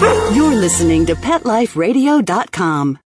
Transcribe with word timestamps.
You're 0.00 0.54
listening 0.54 1.06
to 1.06 1.14
PetLifeRadio.com. 1.14 2.98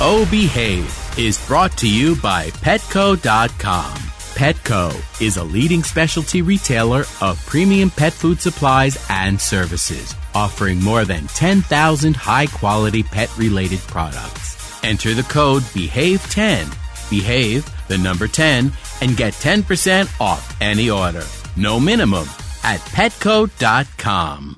Oh 0.00 0.28
Behave 0.30 1.18
is 1.18 1.44
brought 1.46 1.76
to 1.78 1.88
you 1.88 2.14
by 2.16 2.50
Petco.com. 2.50 3.94
Petco 4.34 5.22
is 5.22 5.36
a 5.36 5.44
leading 5.44 5.82
specialty 5.82 6.42
retailer 6.42 7.04
of 7.20 7.44
premium 7.46 7.90
pet 7.90 8.12
food 8.12 8.40
supplies 8.40 9.04
and 9.08 9.40
services, 9.40 10.14
offering 10.34 10.80
more 10.82 11.04
than 11.04 11.26
10,000 11.28 12.14
high 12.14 12.46
quality 12.46 13.02
pet 13.02 13.36
related 13.36 13.80
products. 13.80 14.84
Enter 14.84 15.14
the 15.14 15.22
code 15.24 15.62
BEHAVE10, 15.62 17.10
behave 17.10 17.68
the 17.88 17.98
number 17.98 18.28
10, 18.28 18.72
and 19.00 19.16
get 19.16 19.32
10% 19.34 20.20
off 20.20 20.60
any 20.60 20.90
order. 20.90 21.24
No 21.56 21.78
minimum 21.80 22.28
at 22.64 22.80
petco.com. 22.80 24.56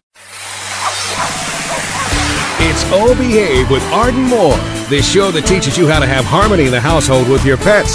It's 2.59 2.83
Oh 2.87 3.15
Behave 3.15 3.71
with 3.71 3.83
Arden 3.93 4.23
Moore, 4.23 4.57
the 4.89 5.03
show 5.03 5.31
that 5.31 5.43
teaches 5.47 5.77
you 5.77 5.87
how 5.87 5.99
to 5.99 6.07
have 6.07 6.25
harmony 6.25 6.65
in 6.65 6.71
the 6.71 6.81
household 6.81 7.29
with 7.29 7.45
your 7.45 7.59
pets. 7.59 7.95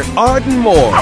Arden 0.17 0.57
Moore. 0.57 0.93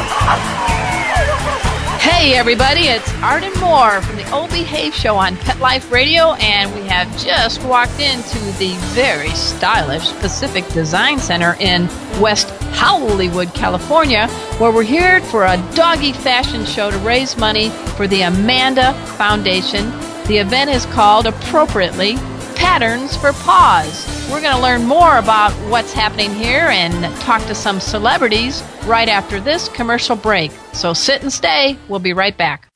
Hey 1.99 2.35
everybody, 2.35 2.87
it's 2.87 3.13
Arden 3.15 3.53
Moore 3.59 4.01
from 4.01 4.17
the 4.17 4.31
Old 4.31 4.49
Behave 4.49 4.93
Show 4.93 5.15
on 5.15 5.37
Pet 5.37 5.59
Life 5.59 5.91
Radio, 5.91 6.33
and 6.33 6.73
we 6.75 6.81
have 6.87 7.07
just 7.17 7.63
walked 7.63 7.99
into 7.99 8.39
the 8.57 8.75
very 8.93 9.29
stylish 9.29 10.11
Pacific 10.19 10.67
Design 10.69 11.19
Center 11.19 11.55
in 11.59 11.87
West 12.19 12.49
Hollywood, 12.73 13.53
California, 13.53 14.27
where 14.57 14.71
we're 14.71 14.83
here 14.83 15.21
for 15.21 15.45
a 15.45 15.57
doggy 15.75 16.13
fashion 16.13 16.65
show 16.65 16.91
to 16.91 16.97
raise 16.99 17.37
money 17.37 17.69
for 17.95 18.07
the 18.07 18.23
Amanda 18.23 18.93
Foundation. 19.17 19.89
The 20.27 20.37
event 20.37 20.69
is 20.69 20.85
called 20.87 21.25
appropriately 21.25 22.15
Patterns 22.55 23.15
for 23.15 23.33
Paws. 23.33 24.18
We're 24.31 24.41
going 24.41 24.55
to 24.55 24.61
learn 24.61 24.85
more 24.85 25.17
about 25.17 25.51
what's 25.71 25.91
happening 25.91 26.33
here 26.35 26.67
and 26.67 27.03
talk 27.21 27.41
to 27.47 27.55
some 27.55 27.79
celebrities 27.79 28.63
right 28.85 29.09
after 29.09 29.39
this 29.39 29.67
commercial 29.69 30.15
break. 30.15 30.51
So 30.71 30.93
sit 30.93 31.23
and 31.23 31.33
stay. 31.33 31.77
We'll 31.87 31.99
be 31.99 32.13
right 32.13 32.37
back. 32.37 32.69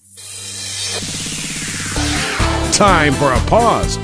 Time 2.73 3.13
for 3.13 3.31
a 3.31 3.39
pause. 3.47 3.97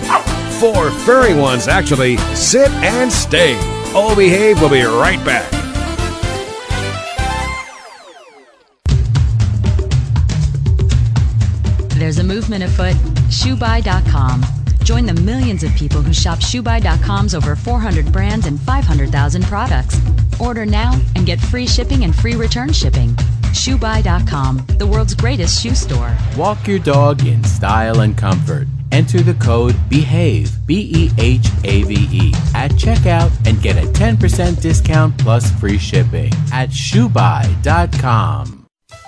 Four 0.60 0.92
furry 0.92 1.34
ones, 1.34 1.68
actually. 1.68 2.18
Sit 2.36 2.70
and 2.84 3.12
stay. 3.12 3.58
Oh 3.96 4.14
Behave 4.16 4.62
We'll 4.62 4.70
be 4.70 4.84
right 4.84 5.24
back. 5.26 5.50
There's 11.96 12.20
a 12.20 12.24
movement 12.24 12.64
afoot. 12.64 12.96
ShoeBuy.com. 13.30 14.59
Join 14.84 15.06
the 15.06 15.14
millions 15.14 15.64
of 15.64 15.74
people 15.76 16.02
who 16.02 16.14
shop 16.14 16.40
ShoeBuy.com's 16.40 17.36
over 17.36 17.56
400 17.56 18.12
brands 18.12 18.48
and 18.48 18.60
500,000 18.62 19.44
products. 19.44 20.00
Order 20.40 20.66
now 20.66 21.00
and 21.16 21.26
get 21.26 21.40
free 21.40 21.68
shipping 21.68 22.04
and 22.04 22.16
free 22.16 22.36
return 22.36 22.74
shipping. 22.74 23.10
ShoeBuy.com, 23.54 24.66
the 24.78 24.88
world's 24.88 25.14
greatest 25.16 25.62
shoe 25.62 25.76
store. 25.76 26.16
Walk 26.38 26.68
your 26.68 26.80
dog 26.80 27.26
in 27.26 27.44
style 27.44 28.02
and 28.02 28.18
comfort. 28.18 28.68
Enter 28.92 29.22
the 29.22 29.36
code 29.36 29.76
BEHAVE, 29.90 30.66
B 30.66 30.92
E 30.96 31.12
H 31.20 31.48
A 31.64 31.84
V 31.84 32.08
E, 32.12 32.34
at 32.56 32.72
checkout 32.72 33.32
and 33.48 33.62
get 33.62 33.78
a 33.78 33.88
10% 33.88 34.62
discount 34.62 35.18
plus 35.20 35.52
free 35.60 35.78
shipping 35.78 36.32
at 36.52 36.70
shoebuy.com. 36.70 38.59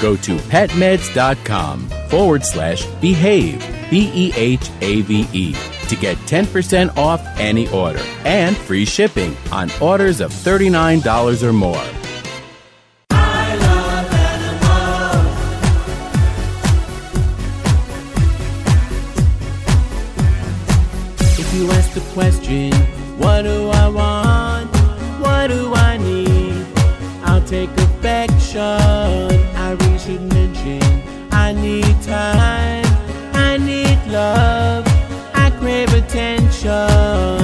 Go 0.00 0.16
to 0.16 0.36
petmeds.com 0.36 1.88
forward 2.08 2.44
slash 2.44 2.86
behave, 3.02 3.60
B 3.90 4.10
E 4.14 4.32
H 4.34 4.70
A 4.80 5.02
V 5.02 5.26
E, 5.32 5.54
to 5.88 5.96
get 5.96 6.16
10% 6.18 6.96
off 6.96 7.20
any 7.38 7.68
order 7.68 8.02
and 8.24 8.56
free 8.56 8.86
shipping 8.86 9.36
on 9.52 9.70
orders 9.80 10.20
of 10.20 10.32
$39 10.32 11.42
or 11.42 11.52
more. 11.52 11.76
If 21.38 21.54
you 21.54 21.70
ask 21.72 21.92
the 21.92 22.00
question, 22.14 22.72
what 23.18 23.42
do 23.42 23.68
I 23.68 23.88
want? 23.88 24.74
What 25.20 25.48
do 25.48 25.74
I 25.74 25.98
need? 25.98 26.66
I'll 27.24 27.44
take 27.44 27.70
affection. 27.72 29.39
Attention. 36.70 37.39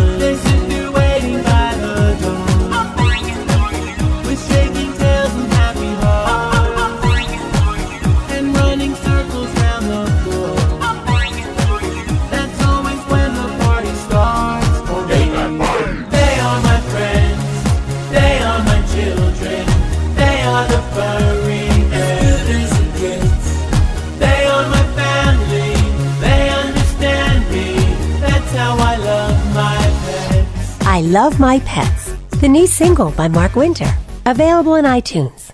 The 32.47 32.53
new 32.53 32.67
single 32.69 33.11
by 33.11 33.27
Mark 33.27 33.57
Winter, 33.57 33.93
available 34.25 34.77
in 34.77 34.85
iTunes. 34.85 35.51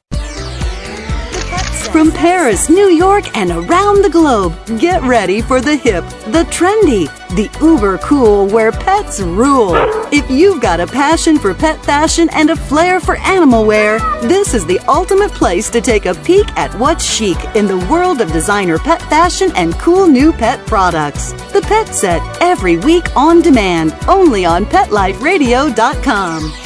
From 1.91 2.13
Paris, 2.13 2.69
New 2.69 2.89
York, 2.89 3.35
and 3.35 3.51
around 3.51 4.03
the 4.03 4.11
globe, 4.11 4.55
get 4.79 5.01
ready 5.03 5.41
for 5.41 5.63
the 5.63 5.75
hip, 5.75 6.05
the 6.27 6.45
trendy, 6.51 7.07
the 7.35 7.49
uber 7.65 7.97
cool 7.99 8.47
where 8.47 8.73
pets 8.73 9.21
rule. 9.21 9.73
If 10.13 10.31
you've 10.31 10.61
got 10.61 10.81
a 10.81 10.87
passion 10.87 11.39
for 11.39 11.55
pet 11.55 11.83
fashion 11.83 12.29
and 12.35 12.51
a 12.51 12.57
flair 12.57 13.01
for 13.01 13.17
animal 13.17 13.65
wear, 13.65 13.99
this 14.21 14.53
is 14.53 14.67
the 14.67 14.81
ultimate 14.81 15.33
place 15.33 15.71
to 15.71 15.81
take 15.81 16.05
a 16.05 16.15
peek 16.15 16.47
at 16.59 16.75
what's 16.79 17.05
chic 17.05 17.39
in 17.55 17.67
the 17.67 17.87
world 17.91 18.21
of 18.21 18.33
designer 18.33 18.79
pet 18.79 19.01
fashion 19.03 19.51
and 19.55 19.73
cool 19.79 20.07
new 20.07 20.31
pet 20.31 20.59
products. 20.67 21.33
The 21.55 21.63
Pet 21.63 21.89
Set, 21.89 22.21
every 22.43 22.77
week 22.77 23.17
on 23.17 23.41
demand, 23.41 23.97
only 24.09 24.45
on 24.45 24.67
PetLifeRadio.com. 24.67 26.62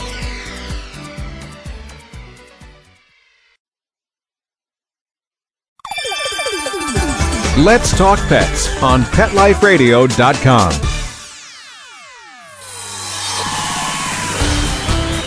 Let's 7.59 7.97
Talk 7.97 8.19
Pets 8.29 8.83
on 8.83 9.01
PetLifeRadio.com. 9.05 10.73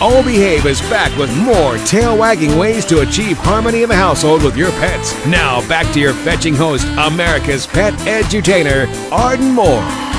Oh 0.02 0.22
Behave 0.24 0.64
is 0.64 0.80
back 0.82 1.16
with 1.18 1.36
more 1.38 1.76
tail 1.78 2.16
wagging 2.16 2.56
ways 2.56 2.84
to 2.84 3.00
achieve 3.00 3.36
harmony 3.36 3.82
in 3.82 3.88
the 3.88 3.96
household 3.96 4.44
with 4.44 4.56
your 4.56 4.70
pets. 4.70 5.12
Now, 5.26 5.66
back 5.68 5.92
to 5.92 5.98
your 5.98 6.14
fetching 6.14 6.54
host, 6.54 6.86
America's 6.98 7.66
pet 7.66 7.94
edutainer, 8.06 8.86
Arden 9.10 9.50
Moore. 9.50 10.09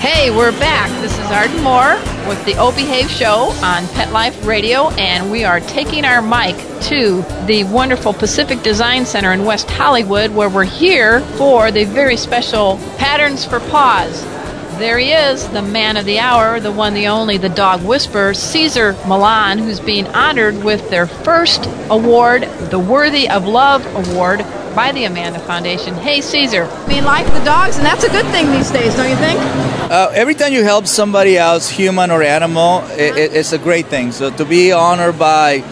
Hey, 0.00 0.30
we're 0.30 0.52
back. 0.52 0.90
This 1.00 1.18
is 1.18 1.30
Arden 1.30 1.62
Moore 1.62 1.94
with 2.28 2.44
the 2.44 2.54
O 2.58 2.70
Behave 2.70 3.10
Show 3.10 3.50
on 3.62 3.88
Pet 3.88 4.12
Life 4.12 4.46
Radio, 4.46 4.90
and 4.90 5.32
we 5.32 5.42
are 5.44 5.58
taking 5.58 6.04
our 6.04 6.20
mic 6.20 6.54
to 6.82 7.22
the 7.46 7.64
wonderful 7.72 8.12
Pacific 8.12 8.62
Design 8.62 9.06
Center 9.06 9.32
in 9.32 9.46
West 9.46 9.70
Hollywood, 9.70 10.32
where 10.32 10.50
we're 10.50 10.64
here 10.64 11.20
for 11.38 11.70
the 11.70 11.84
very 11.84 12.18
special 12.18 12.78
Patterns 12.98 13.46
for 13.46 13.58
Paws. 13.58 14.22
There 14.78 14.98
he 14.98 15.12
is, 15.12 15.48
the 15.48 15.62
man 15.62 15.96
of 15.96 16.04
the 16.04 16.18
hour, 16.18 16.60
the 16.60 16.70
one, 16.70 16.92
the 16.92 17.08
only, 17.08 17.38
the 17.38 17.48
dog 17.48 17.82
whisperer, 17.82 18.34
Cesar 18.34 18.92
Millan, 19.08 19.58
who's 19.58 19.80
being 19.80 20.06
honored 20.08 20.62
with 20.62 20.90
their 20.90 21.06
first 21.06 21.64
award, 21.88 22.42
the 22.70 22.78
Worthy 22.78 23.30
of 23.30 23.46
Love 23.46 23.86
Award 23.86 24.40
by 24.74 24.92
the 24.92 25.04
Amanda 25.06 25.38
Foundation. 25.38 25.94
Hey, 25.94 26.20
Cesar. 26.20 26.66
We 26.86 27.00
like 27.00 27.26
the 27.32 27.42
dogs, 27.44 27.78
and 27.78 27.86
that's 27.86 28.04
a 28.04 28.10
good 28.10 28.26
thing 28.26 28.50
these 28.52 28.70
days, 28.70 28.94
don't 28.94 29.08
you 29.08 29.16
think? 29.16 29.75
Uh, 29.88 30.10
every 30.14 30.34
time 30.34 30.52
you 30.52 30.64
help 30.64 30.84
somebody 30.84 31.38
else, 31.38 31.70
human 31.70 32.10
or 32.10 32.20
animal, 32.20 32.82
it, 32.90 33.16
it, 33.16 33.36
it's 33.36 33.52
a 33.52 33.58
great 33.58 33.86
thing. 33.86 34.10
So 34.10 34.30
to 34.30 34.44
be 34.44 34.72
honored 34.72 35.16
by 35.16 35.62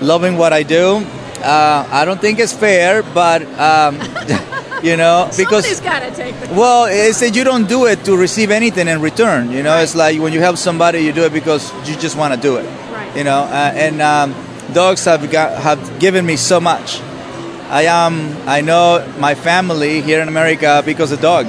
loving 0.00 0.36
what 0.36 0.52
I 0.52 0.62
do, 0.62 1.04
uh, 1.42 1.88
I 1.90 2.04
don't 2.04 2.20
think 2.20 2.38
it's 2.38 2.52
fair, 2.52 3.02
but 3.02 3.42
um, 3.58 3.96
you 4.82 4.96
know, 4.96 5.28
because 5.36 5.80
got 5.80 6.08
to 6.08 6.14
take 6.14 6.36
well, 6.52 6.86
it's 6.88 7.18
that 7.18 7.34
you 7.34 7.42
don't 7.42 7.68
do 7.68 7.86
it 7.86 8.04
to 8.04 8.16
receive 8.16 8.52
anything 8.52 8.86
in 8.86 9.00
return. 9.00 9.50
You 9.50 9.64
know, 9.64 9.76
it's 9.78 9.96
like 9.96 10.20
when 10.20 10.32
you 10.32 10.38
help 10.38 10.56
somebody, 10.56 11.00
you 11.00 11.12
do 11.12 11.24
it 11.24 11.32
because 11.32 11.72
you 11.88 11.96
just 11.96 12.16
want 12.16 12.34
to 12.34 12.40
do 12.40 12.58
it. 12.58 12.66
Right. 12.92 13.16
You 13.16 13.24
know, 13.24 13.40
uh, 13.40 13.72
and 13.74 14.00
um, 14.00 14.34
dogs 14.72 15.04
have 15.06 15.28
got, 15.32 15.60
have 15.60 15.98
given 15.98 16.24
me 16.24 16.36
so 16.36 16.60
much. 16.60 17.00
I 17.70 17.86
am. 17.86 18.36
I 18.48 18.60
know 18.60 19.04
my 19.18 19.34
family 19.34 20.00
here 20.00 20.22
in 20.22 20.28
America 20.28 20.80
because 20.86 21.10
of 21.10 21.20
dog. 21.20 21.46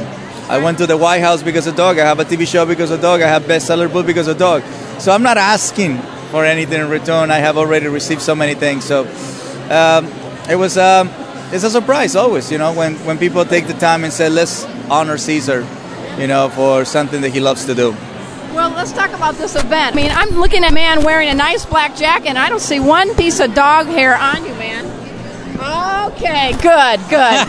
I 0.49 0.57
went 0.57 0.79
to 0.79 0.87
the 0.87 0.97
White 0.97 1.21
House 1.21 1.43
because 1.43 1.67
of 1.67 1.75
dog. 1.75 1.99
I 1.99 2.05
have 2.05 2.19
a 2.19 2.25
TV 2.25 2.47
show 2.47 2.65
because 2.65 2.91
of 2.91 3.01
dog. 3.01 3.21
I 3.21 3.27
have 3.27 3.43
bestseller 3.43 3.91
book 3.91 4.05
because 4.05 4.27
of 4.27 4.37
dog. 4.37 4.63
So 4.99 5.11
I'm 5.11 5.23
not 5.23 5.37
asking 5.37 5.99
for 6.31 6.43
anything 6.43 6.81
in 6.81 6.89
return. 6.89 7.31
I 7.31 7.37
have 7.37 7.57
already 7.57 7.87
received 7.87 8.21
so 8.21 8.35
many 8.35 8.55
things. 8.55 8.83
So 8.83 9.01
um, 9.69 10.05
it 10.49 10.55
was. 10.55 10.77
Um, 10.77 11.09
it's 11.51 11.63
a 11.63 11.69
surprise 11.69 12.15
always, 12.15 12.51
you 12.51 12.59
know, 12.59 12.73
when, 12.73 12.93
when 13.05 13.17
people 13.17 13.43
take 13.43 13.65
the 13.65 13.73
time 13.73 14.03
and 14.03 14.13
say, 14.13 14.29
let's 14.29 14.65
honor 14.89 15.17
Cesar, 15.17 15.65
you 16.19 16.27
know, 16.27 16.49
for 16.49 16.85
something 16.85 17.21
that 17.21 17.29
he 17.29 17.39
loves 17.39 17.65
to 17.65 17.73
do. 17.73 17.91
Well, 18.53 18.69
let's 18.71 18.91
talk 18.91 19.09
about 19.13 19.35
this 19.35 19.55
event. 19.55 19.93
I 19.93 19.95
mean, 19.95 20.11
I'm 20.11 20.29
looking 20.29 20.63
at 20.63 20.71
a 20.71 20.73
man 20.73 21.03
wearing 21.03 21.29
a 21.29 21.33
nice 21.33 21.65
black 21.65 21.95
jacket, 21.95 22.27
and 22.27 22.37
I 22.37 22.49
don't 22.49 22.61
see 22.61 22.79
one 22.79 23.15
piece 23.15 23.39
of 23.39 23.55
dog 23.55 23.87
hair 23.87 24.15
on 24.15 24.45
you, 24.45 24.53
man. 24.55 24.85
Okay, 25.61 26.51
good, 26.53 26.99
good. 27.09 27.47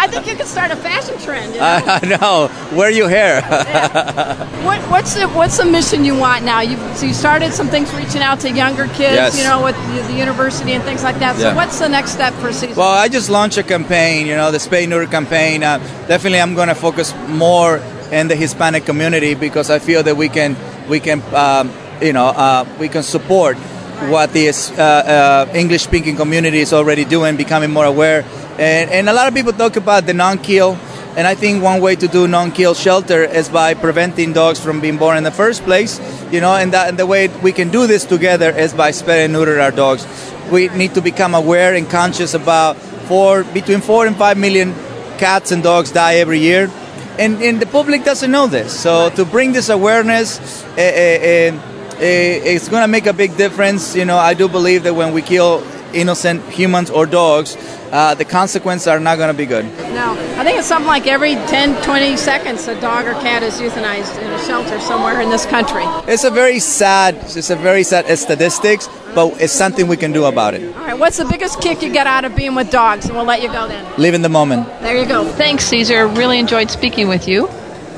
I 0.00 0.06
think 0.10 0.26
you 0.26 0.34
could 0.34 0.46
start 0.46 0.70
a 0.70 0.76
fashion 0.76 1.18
trend. 1.18 1.54
You 1.54 1.60
know? 1.60 1.84
I 1.86 2.16
know. 2.20 2.76
Wear 2.76 2.90
your 2.90 3.08
hair. 3.08 3.42
What, 4.68 4.80
what's 4.90 5.14
the 5.14 5.28
what's 5.28 5.56
the 5.56 5.64
mission 5.64 6.04
you 6.04 6.14
want 6.14 6.44
now? 6.44 6.60
You 6.60 6.76
so 6.94 7.06
you 7.06 7.14
started 7.14 7.52
some 7.54 7.68
things 7.68 7.92
reaching 7.94 8.20
out 8.22 8.40
to 8.40 8.50
younger 8.50 8.86
kids, 8.88 9.14
Yes. 9.14 9.38
you 9.38 9.44
know, 9.44 9.62
with 9.64 9.76
the, 9.94 10.12
the 10.12 10.18
university 10.18 10.72
and 10.72 10.82
things 10.84 11.02
like 11.02 11.18
that. 11.20 11.36
So 11.36 11.42
Yeah. 11.48 11.54
what's 11.54 11.78
the 11.78 11.88
next 11.88 12.10
step 12.10 12.34
for 12.34 12.52
Cesar? 12.52 12.74
Well, 12.74 12.90
I 12.90 13.08
just 13.08 13.30
launched 13.30 13.56
a 13.56 13.62
campaign, 13.62 14.26
you 14.26 14.34
know, 14.34 14.50
the 14.50 14.58
Spay 14.58 14.86
Neuter 14.88 15.06
campaign. 15.10 15.62
Uh, 15.62 15.78
definitely, 16.06 16.40
I'm 16.40 16.54
going 16.54 16.68
to 16.68 16.74
focus 16.74 17.14
more 17.28 17.80
in 18.12 18.28
the 18.28 18.36
Hispanic 18.36 18.84
community 18.84 19.34
because 19.34 19.70
I 19.70 19.78
feel 19.78 20.02
that 20.02 20.16
we 20.16 20.28
can, 20.28 20.56
we 20.88 21.00
can, 21.00 21.22
um, 21.34 21.70
you 22.02 22.12
know, 22.12 22.26
uh, 22.26 22.66
we 22.78 22.88
can 22.88 23.02
support 23.02 23.56
what 24.06 24.32
the 24.32 24.48
uh, 24.48 24.82
uh, 24.82 25.52
English-speaking 25.54 26.16
community 26.16 26.60
is 26.60 26.72
already 26.72 27.04
doing, 27.04 27.36
becoming 27.36 27.70
more 27.70 27.84
aware. 27.84 28.24
And, 28.58 28.90
and 28.90 29.08
a 29.08 29.12
lot 29.12 29.28
of 29.28 29.34
people 29.34 29.52
talk 29.52 29.76
about 29.76 30.06
the 30.06 30.14
non-kill, 30.14 30.78
and 31.16 31.26
I 31.26 31.34
think 31.34 31.62
one 31.62 31.80
way 31.80 31.96
to 31.96 32.06
do 32.06 32.28
non-kill 32.28 32.74
shelter 32.74 33.24
is 33.24 33.48
by 33.48 33.74
preventing 33.74 34.32
dogs 34.32 34.60
from 34.60 34.80
being 34.80 34.98
born 34.98 35.16
in 35.16 35.24
the 35.24 35.32
first 35.32 35.64
place. 35.64 36.00
You 36.30 36.40
know, 36.40 36.54
and, 36.54 36.72
that, 36.72 36.88
and 36.88 36.98
the 36.98 37.06
way 37.06 37.28
we 37.42 37.52
can 37.52 37.70
do 37.70 37.86
this 37.86 38.04
together 38.04 38.50
is 38.50 38.72
by 38.72 38.92
spay 38.92 39.24
and 39.24 39.32
neuter 39.32 39.60
our 39.60 39.72
dogs. 39.72 40.06
We 40.50 40.68
need 40.68 40.94
to 40.94 41.02
become 41.02 41.34
aware 41.34 41.74
and 41.74 41.90
conscious 41.90 42.34
about 42.34 42.76
four 42.76 43.42
between 43.42 43.80
four 43.80 44.06
and 44.06 44.16
five 44.16 44.38
million 44.38 44.74
cats 45.18 45.50
and 45.50 45.62
dogs 45.62 45.90
die 45.90 46.16
every 46.16 46.38
year, 46.38 46.70
and, 47.18 47.42
and 47.42 47.60
the 47.60 47.66
public 47.66 48.04
doesn't 48.04 48.30
know 48.30 48.46
this. 48.46 48.78
So 48.78 49.10
to 49.10 49.24
bring 49.24 49.52
this 49.52 49.68
awareness, 49.68 50.38
eh, 50.76 50.80
eh, 50.80 51.50
eh, 51.50 51.77
it's 52.00 52.68
going 52.68 52.82
to 52.82 52.88
make 52.88 53.06
a 53.06 53.12
big 53.12 53.36
difference. 53.36 53.94
You 53.96 54.04
know, 54.04 54.18
I 54.18 54.34
do 54.34 54.48
believe 54.48 54.84
that 54.84 54.94
when 54.94 55.12
we 55.12 55.22
kill 55.22 55.64
innocent 55.92 56.42
humans 56.50 56.90
or 56.90 57.06
dogs, 57.06 57.56
uh, 57.90 58.14
the 58.14 58.24
consequences 58.24 58.86
are 58.86 59.00
not 59.00 59.16
going 59.16 59.28
to 59.28 59.36
be 59.36 59.46
good. 59.46 59.64
No, 59.94 60.12
I 60.36 60.44
think 60.44 60.58
it's 60.58 60.66
something 60.66 60.86
like 60.86 61.06
every 61.06 61.34
10, 61.34 61.82
20 61.82 62.16
seconds 62.16 62.68
a 62.68 62.78
dog 62.80 63.06
or 63.06 63.14
cat 63.14 63.42
is 63.42 63.60
euthanized 63.60 64.20
in 64.20 64.30
a 64.30 64.38
shelter 64.44 64.78
somewhere 64.80 65.20
in 65.20 65.30
this 65.30 65.46
country. 65.46 65.84
It's 66.06 66.24
a 66.24 66.30
very 66.30 66.58
sad, 66.58 67.16
it's 67.16 67.50
a 67.50 67.56
very 67.56 67.82
sad 67.82 68.06
statistics, 68.18 68.88
but 69.14 69.40
it's 69.40 69.52
something 69.52 69.88
we 69.88 69.96
can 69.96 70.12
do 70.12 70.26
about 70.26 70.54
it. 70.54 70.74
All 70.76 70.82
right, 70.86 70.98
what's 70.98 71.16
the 71.16 71.24
biggest 71.24 71.60
kick 71.60 71.82
you 71.82 71.92
get 71.92 72.06
out 72.06 72.24
of 72.24 72.36
being 72.36 72.54
with 72.54 72.70
dogs? 72.70 73.06
And 73.06 73.16
we'll 73.16 73.24
let 73.24 73.42
you 73.42 73.48
go 73.48 73.66
then. 73.66 73.86
Live 73.98 74.14
in 74.14 74.22
the 74.22 74.28
moment. 74.28 74.66
There 74.80 74.96
you 74.96 75.06
go. 75.06 75.24
Thanks, 75.24 75.64
Cesar. 75.64 76.06
Really 76.06 76.38
enjoyed 76.38 76.70
speaking 76.70 77.08
with 77.08 77.26
you. 77.26 77.48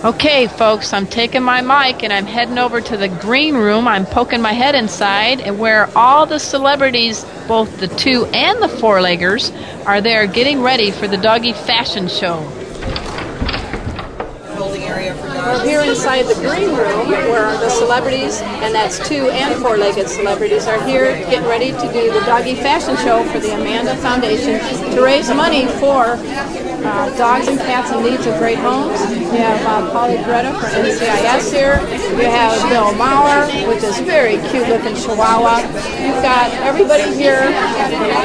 Okay, 0.03 0.47
folks, 0.47 0.95
I'm 0.95 1.07
taking 1.07 1.43
my 1.43 1.61
mic 1.61 2.03
and 2.03 2.11
I'm 2.11 2.25
heading 2.25 2.57
over 2.57 2.81
to 2.81 2.97
the 2.97 3.09
green 3.09 3.55
room. 3.55 3.87
I'm 3.87 4.07
poking 4.07 4.41
my 4.41 4.55
head 4.55 4.75
inside, 4.75 5.43
and 5.43 5.59
where 5.59 5.91
all 5.95 6.25
the 6.25 6.39
celebrities, 6.39 7.27
both 7.47 7.81
the 7.81 7.89
two 7.89 8.25
and 8.33 8.63
the 8.63 8.69
four 8.69 9.01
leggers, 9.01 9.53
are 9.85 10.01
there 10.01 10.27
getting 10.27 10.63
ready 10.63 10.91
for 10.91 11.07
the 11.07 11.19
doggy 11.19 11.53
fashion 11.53 12.09
show. 12.09 12.51
We're 15.41 15.65
here 15.65 15.81
inside 15.81 16.25
the 16.25 16.35
green 16.35 16.69
room 16.77 17.09
where 17.09 17.51
the 17.59 17.71
celebrities, 17.71 18.41
and 18.43 18.75
that's 18.75 18.99
two 19.09 19.31
and 19.31 19.61
four 19.63 19.79
legged 19.79 20.09
celebrities, 20.09 20.67
are 20.67 20.83
here 20.85 21.17
getting 21.31 21.49
ready 21.49 21.73
to 21.73 21.93
do 21.93 22.13
the 22.13 22.21
doggy 22.27 22.55
fashion 22.57 22.97
show 22.99 23.25
for 23.33 23.41
the 23.41 23.55
Amanda 23.55 23.97
Foundation 23.97 24.61
to 24.93 25.03
raise 25.03 25.29
money 25.33 25.67
for 25.81 26.19
uh, 26.85 27.11
dogs 27.17 27.49
and 27.49 27.59
cats 27.59 27.91
in 27.93 28.03
needs 28.03 28.27
of 28.27 28.37
great 28.39 28.59
homes. 28.59 28.99
We 29.11 29.37
have 29.37 29.61
uh, 29.65 29.91
Pauley 29.93 30.17
Perrette 30.25 30.53
for 30.61 30.67
NCIS 30.81 31.53
here. 31.53 31.81
You 32.17 32.29
have 32.29 32.57
Bill 32.69 32.93
Maher 32.97 33.47
with 33.69 33.81
this 33.81 34.01
very 34.01 34.37
cute 34.49 34.69
looking 34.69 34.95
chihuahua. 34.97 35.61
You've 36.01 36.23
got 36.25 36.53
everybody 36.65 37.13
here 37.15 37.49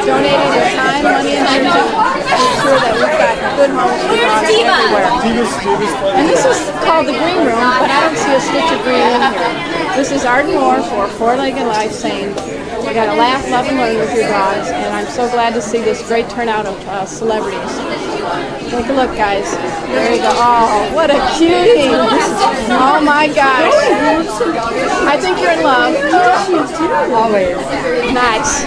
donating 0.08 0.52
their 0.56 0.72
time, 0.76 1.04
money, 1.04 1.36
and 1.36 1.48
energy 1.48 1.84
to 1.84 2.36
make 2.36 2.56
sure 2.64 2.80
that 2.80 2.96
we've 2.96 3.20
got 3.20 3.36
good 3.60 3.72
homes 3.76 4.02
for 4.08 4.16
dogs 4.24 4.48
everywhere. 4.48 5.08
And 6.16 6.30
this 6.30 6.46
is 6.46 6.58
called 6.84 7.05
the 7.06 7.14
Green 7.14 7.38
Room, 7.46 7.62
but 7.62 7.90
I 7.90 8.02
don't 8.02 8.18
see 8.18 8.34
a 8.34 8.42
stitch 8.42 8.72
of 8.74 8.82
green 8.82 8.98
in 8.98 9.22
here. 9.38 9.96
This 9.96 10.12
is 10.12 10.26
Arden 10.26 10.56
Moore 10.56 10.82
for 10.82 11.08
Four 11.18 11.36
Legged 11.38 11.68
Life 11.68 11.92
saying, 11.92 12.30
you 12.30 12.94
got 12.94 13.06
to 13.14 13.18
laugh, 13.18 13.48
love, 13.50 13.66
and 13.68 13.78
learn 13.78 13.98
with 13.98 14.16
your 14.16 14.28
dogs, 14.28 14.68
and 14.70 14.94
I'm 14.94 15.08
so 15.08 15.30
glad 15.30 15.54
to 15.54 15.62
see 15.62 15.80
this 15.80 16.02
great 16.08 16.30
turnout 16.30 16.66
of 16.66 16.76
uh, 16.88 17.06
celebrities. 17.06 17.78
Take 18.72 18.88
a 18.90 18.94
look, 18.94 19.16
guys. 19.16 19.52
There 19.88 20.16
you 20.16 20.22
go. 20.22 20.32
Oh, 20.34 20.92
what 20.94 21.10
a 21.10 21.20
cutie! 21.38 21.94
Oh 22.74 23.02
my 23.04 23.28
gosh. 23.28 23.74
I 25.06 25.18
think 25.20 25.40
you're 25.40 25.52
in 25.52 25.64
love. 25.64 25.96
Always. 27.14 27.56
Nice. 28.14 28.66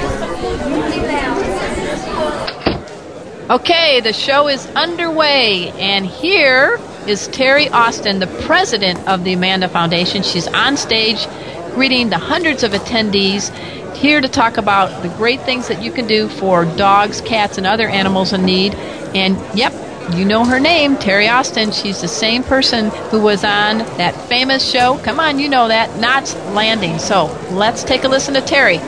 Okay, 3.50 4.00
the 4.00 4.12
show 4.12 4.49
is 4.49 4.66
underway, 4.68 5.71
and 5.78 6.07
here 6.07 6.78
is 7.08 7.28
Teri 7.28 7.70
Austin, 7.70 8.18
the 8.18 8.26
president 8.42 9.06
of 9.08 9.24
the 9.24 9.32
Amanda 9.32 9.68
Foundation. 9.68 10.22
She's 10.22 10.46
on 10.48 10.76
stage 10.76 11.26
greeting 11.74 12.10
the 12.10 12.18
hundreds 12.18 12.62
of 12.62 12.72
attendees 12.72 13.54
here 13.94 14.20
to 14.20 14.28
talk 14.28 14.56
about 14.56 15.02
the 15.02 15.08
great 15.10 15.40
things 15.42 15.68
that 15.68 15.82
you 15.82 15.90
can 15.90 16.06
do 16.06 16.28
for 16.28 16.64
dogs, 16.76 17.20
cats, 17.20 17.56
and 17.58 17.66
other 17.66 17.88
animals 17.88 18.32
in 18.32 18.44
need. 18.44 18.74
And 19.14 19.36
yep, 19.56 19.72
you 20.14 20.24
know 20.24 20.44
her 20.44 20.60
name, 20.60 20.96
Teri 20.96 21.30
Austin. 21.32 21.72
She's 21.72 22.00
the 22.00 22.08
same 22.08 22.42
person 22.42 22.90
who 23.10 23.20
was 23.20 23.44
on 23.44 23.78
that 23.96 24.14
famous 24.28 24.68
show. 24.68 24.98
Come 24.98 25.20
on, 25.20 25.38
you 25.38 25.48
know 25.48 25.68
that, 25.68 25.98
Knots 25.98 26.34
Landing. 26.54 26.98
So 26.98 27.26
let's 27.50 27.84
take 27.84 28.04
a 28.04 28.08
listen 28.08 28.34
to 28.34 28.40
Teri. 28.40 28.78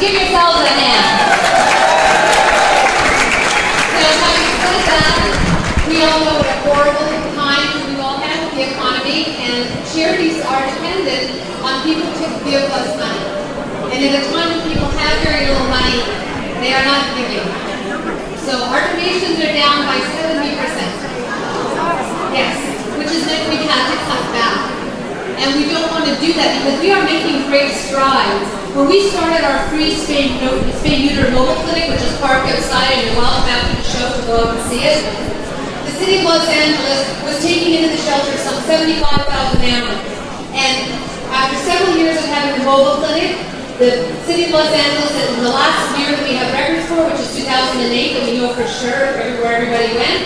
Give 0.00 0.12
yourselves 0.12 0.60
a 0.60 0.68
hand. 0.68 1.18
So 3.98 4.06
having 4.22 4.52
said 4.62 4.80
that, 4.86 5.87
we 5.98 6.06
all 6.06 6.22
know 6.22 6.38
what 6.38 6.54
horrible 6.62 7.10
times 7.34 7.74
we 7.90 7.98
all 7.98 8.22
have 8.22 8.38
with 8.46 8.54
the 8.54 8.70
economy, 8.70 9.34
and 9.42 9.66
charities 9.90 10.38
are 10.46 10.62
dependent 10.70 11.42
on 11.58 11.82
people 11.82 12.06
to 12.06 12.26
give 12.46 12.62
us 12.70 12.94
money. 12.94 13.18
And 13.90 14.06
at 14.06 14.22
a 14.22 14.22
time 14.30 14.46
when 14.54 14.62
people 14.70 14.86
have 14.94 15.14
very 15.26 15.50
little 15.50 15.66
money, 15.66 15.98
they 16.62 16.70
are 16.70 16.86
not 16.86 17.02
giving. 17.18 17.42
So 18.46 18.62
our 18.70 18.78
donations 18.94 19.42
are 19.42 19.50
down 19.50 19.90
by 19.90 19.98
70%. 20.22 20.54
Yes, 22.30 22.62
which 22.94 23.10
is 23.10 23.26
meant 23.26 23.50
we've 23.50 23.66
had 23.66 23.90
to 23.90 23.98
cut 24.06 24.22
back. 24.38 24.70
And 25.42 25.58
we 25.58 25.66
don't 25.66 25.90
want 25.90 26.06
to 26.06 26.14
do 26.22 26.30
that 26.38 26.62
because 26.62 26.78
we 26.78 26.94
are 26.94 27.02
making 27.02 27.50
great 27.50 27.74
strides. 27.74 28.46
When 28.78 28.86
we 28.86 29.10
started 29.10 29.42
our 29.42 29.66
free 29.66 29.98
spay 29.98 30.30
neuter 30.38 31.34
mobile 31.34 31.58
clinic, 31.66 31.90
which 31.90 32.06
is 32.06 32.14
parked 32.22 32.46
outside, 32.54 33.02
and 33.02 33.10
you're 33.10 33.18
welcome 33.18 33.50
after 33.50 33.74
the 33.74 33.82
show 33.82 34.06
to 34.14 34.22
go 34.30 34.34
up 34.46 34.54
and 34.54 34.62
see 34.70 34.86
it, 34.86 35.02
city 35.98 36.22
of 36.22 36.30
Los 36.30 36.46
Angeles 36.46 37.02
was 37.26 37.42
taking 37.42 37.74
into 37.74 37.90
the 37.90 38.00
shelter 38.06 38.30
some 38.38 38.62
75,000 38.70 39.58
animals. 39.66 39.98
And 40.54 40.94
after 41.34 41.58
several 41.66 41.98
years 41.98 42.22
of 42.22 42.30
having 42.30 42.62
the 42.62 42.64
mobile 42.64 43.02
clinic, 43.02 43.34
the 43.82 44.06
city 44.22 44.46
of 44.46 44.54
Los 44.54 44.70
Angeles, 44.70 45.10
in 45.10 45.42
the 45.42 45.50
last 45.50 45.98
year 45.98 46.14
that 46.14 46.22
we 46.22 46.38
have 46.38 46.54
records 46.54 46.86
for, 46.86 47.02
which 47.10 47.18
is 47.18 47.34
2008, 47.42 47.82
and 47.82 48.22
we 48.30 48.38
know 48.38 48.54
for 48.54 48.66
sure 48.66 49.18
where 49.42 49.58
everybody 49.58 49.90
went, 49.98 50.22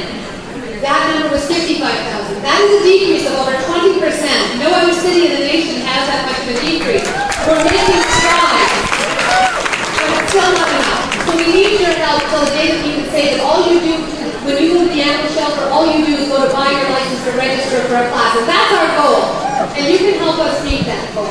that 0.84 1.08
number 1.08 1.32
was 1.32 1.44
55,000. 1.48 1.88
That 2.44 2.58
is 2.68 2.70
a 2.76 2.82
decrease 2.84 3.24
of 3.24 3.40
over 3.40 3.56
20%. 3.56 3.96
No 4.60 4.68
other 4.76 4.92
city 4.92 5.30
in 5.30 5.40
the 5.40 5.44
nation 5.48 5.80
has 5.88 6.04
that 6.04 6.28
much 6.28 6.36
of 6.44 6.52
a 6.52 6.56
decrease. 6.60 7.06
We're 7.48 7.64
making 7.64 8.02
strides, 8.20 8.76
but 9.96 10.08
it's 10.20 10.28
still 10.36 10.52
not 10.52 10.68
enough. 10.68 11.06
So 11.24 11.30
we 11.32 11.46
need 11.48 11.80
your 11.80 11.96
help 11.96 12.20
so 12.28 12.44
the 12.44 12.52
day 12.60 12.68
that 12.76 12.82
you 12.84 12.92
can 12.98 13.08
say 13.08 13.24
that 13.36 13.40
all 13.40 13.62
you 13.72 13.80
do 13.80 14.21
when 14.42 14.58
you 14.58 14.74
go 14.74 14.82
to 14.82 14.90
the 14.90 15.02
animal 15.02 15.30
shelter, 15.30 15.70
all 15.70 15.86
you 15.86 16.02
do 16.02 16.18
is 16.18 16.26
go 16.26 16.42
to 16.42 16.50
buy 16.50 16.70
your 16.74 16.90
license 16.90 17.22
to 17.24 17.32
register 17.38 17.78
for 17.86 17.94
a 18.02 18.06
class. 18.10 18.34
And 18.34 18.46
that's 18.50 18.72
our 18.74 18.90
goal. 18.98 19.22
And 19.78 19.86
you 19.86 19.98
can 20.02 20.18
help 20.18 20.42
us 20.42 20.58
meet 20.66 20.82
that 20.90 21.06
goal. 21.14 21.30